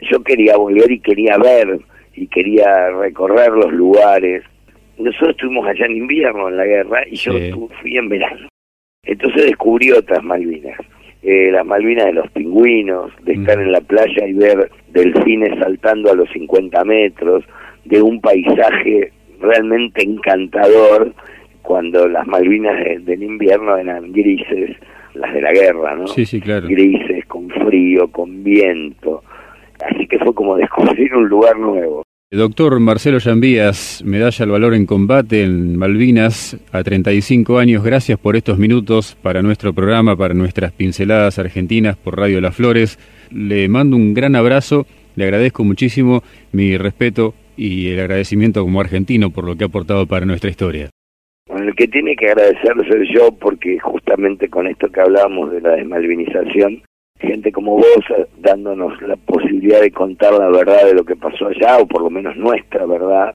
Yo 0.00 0.22
quería 0.22 0.56
volver 0.56 0.90
y 0.90 1.00
quería 1.00 1.38
ver 1.38 1.80
y 2.14 2.26
quería 2.26 2.90
recorrer 2.90 3.50
los 3.52 3.72
lugares. 3.72 4.42
Nosotros 4.98 5.30
estuvimos 5.30 5.66
allá 5.66 5.86
en 5.86 5.96
invierno 5.96 6.48
en 6.48 6.56
la 6.56 6.64
guerra 6.64 7.02
y 7.10 7.16
yo 7.16 7.32
fui 7.80 7.96
en 7.96 8.08
verano. 8.08 8.48
Entonces 9.02 9.46
descubrí 9.46 9.92
otras 9.92 10.22
Malvinas. 10.22 10.78
Eh, 11.22 11.50
las 11.50 11.66
Malvinas 11.66 12.06
de 12.06 12.12
los 12.12 12.30
pingüinos, 12.30 13.12
de 13.22 13.36
mm. 13.36 13.40
estar 13.40 13.60
en 13.60 13.72
la 13.72 13.80
playa 13.80 14.26
y 14.26 14.32
ver 14.32 14.70
delfines 14.88 15.58
saltando 15.58 16.10
a 16.10 16.14
los 16.14 16.30
50 16.30 16.84
metros, 16.84 17.44
de 17.84 18.02
un 18.02 18.20
paisaje 18.20 19.12
realmente 19.40 20.02
encantador 20.02 21.12
cuando 21.62 22.06
las 22.08 22.26
Malvinas 22.26 23.04
del 23.04 23.22
invierno 23.22 23.76
eran 23.76 24.12
grises, 24.12 24.76
las 25.14 25.34
de 25.34 25.40
la 25.40 25.52
guerra, 25.52 25.96
¿no? 25.96 26.06
Sí, 26.06 26.24
sí, 26.24 26.40
claro. 26.40 26.68
Grises, 26.68 27.26
con 27.26 27.48
frío, 27.50 28.08
con 28.08 28.44
viento. 28.44 29.24
Así 29.88 30.06
que 30.06 30.18
fue 30.18 30.34
como 30.34 30.56
descubrir 30.56 31.14
un 31.14 31.28
lugar 31.28 31.58
nuevo. 31.58 32.02
Doctor 32.30 32.80
Marcelo 32.80 33.18
Llambías, 33.18 34.02
medalla 34.04 34.44
al 34.44 34.50
valor 34.50 34.74
en 34.74 34.84
combate 34.84 35.44
en 35.44 35.76
Malvinas 35.76 36.58
a 36.72 36.82
35 36.82 37.58
años. 37.58 37.84
Gracias 37.84 38.18
por 38.18 38.34
estos 38.34 38.58
minutos 38.58 39.16
para 39.22 39.42
nuestro 39.42 39.72
programa, 39.72 40.16
para 40.16 40.34
nuestras 40.34 40.72
pinceladas 40.72 41.38
argentinas 41.38 41.96
por 41.96 42.18
Radio 42.18 42.40
Las 42.40 42.56
Flores. 42.56 42.98
Le 43.30 43.68
mando 43.68 43.96
un 43.96 44.12
gran 44.12 44.34
abrazo, 44.34 44.86
le 45.14 45.22
agradezco 45.22 45.62
muchísimo 45.62 46.24
mi 46.50 46.76
respeto 46.76 47.32
y 47.56 47.90
el 47.90 48.00
agradecimiento 48.00 48.62
como 48.62 48.80
argentino 48.80 49.30
por 49.30 49.44
lo 49.44 49.54
que 49.54 49.62
ha 49.62 49.68
aportado 49.68 50.06
para 50.06 50.26
nuestra 50.26 50.50
historia. 50.50 50.90
Bueno, 51.48 51.68
el 51.68 51.76
que 51.76 51.86
tiene 51.86 52.16
que 52.16 52.26
agradecer 52.26 52.74
soy 52.88 53.08
yo 53.14 53.30
porque 53.30 53.78
justamente 53.78 54.48
con 54.48 54.66
esto 54.66 54.88
que 54.88 55.00
hablábamos 55.00 55.52
de 55.52 55.60
la 55.60 55.76
desmalvinización, 55.76 56.82
gente 57.26 57.52
como 57.52 57.76
vos 57.76 58.04
dándonos 58.38 59.00
la 59.02 59.16
posibilidad 59.16 59.80
de 59.80 59.90
contar 59.90 60.32
la 60.34 60.48
verdad 60.48 60.86
de 60.86 60.94
lo 60.94 61.04
que 61.04 61.16
pasó 61.16 61.48
allá, 61.48 61.78
o 61.78 61.86
por 61.86 62.02
lo 62.02 62.10
menos 62.10 62.36
nuestra 62.36 62.86
verdad. 62.86 63.34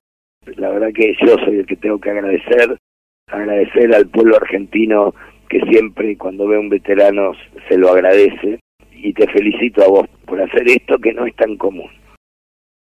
La 0.57 0.69
verdad 0.69 0.89
que 0.93 1.13
yo 1.21 1.35
soy 1.45 1.59
el 1.59 1.65
que 1.65 1.75
tengo 1.75 1.99
que 1.99 2.09
agradecer, 2.09 2.77
agradecer 3.27 3.93
al 3.93 4.07
pueblo 4.07 4.37
argentino 4.37 5.13
que 5.49 5.59
siempre 5.69 6.17
cuando 6.17 6.47
ve 6.47 6.55
a 6.55 6.59
un 6.59 6.69
veterano 6.69 7.33
se 7.67 7.77
lo 7.77 7.89
agradece 7.89 8.59
y 8.93 9.13
te 9.13 9.27
felicito 9.27 9.83
a 9.83 9.87
vos 9.87 10.07
por 10.25 10.41
hacer 10.41 10.67
esto 10.69 10.97
que 10.97 11.13
no 11.13 11.25
es 11.25 11.35
tan 11.35 11.57
común. 11.57 11.89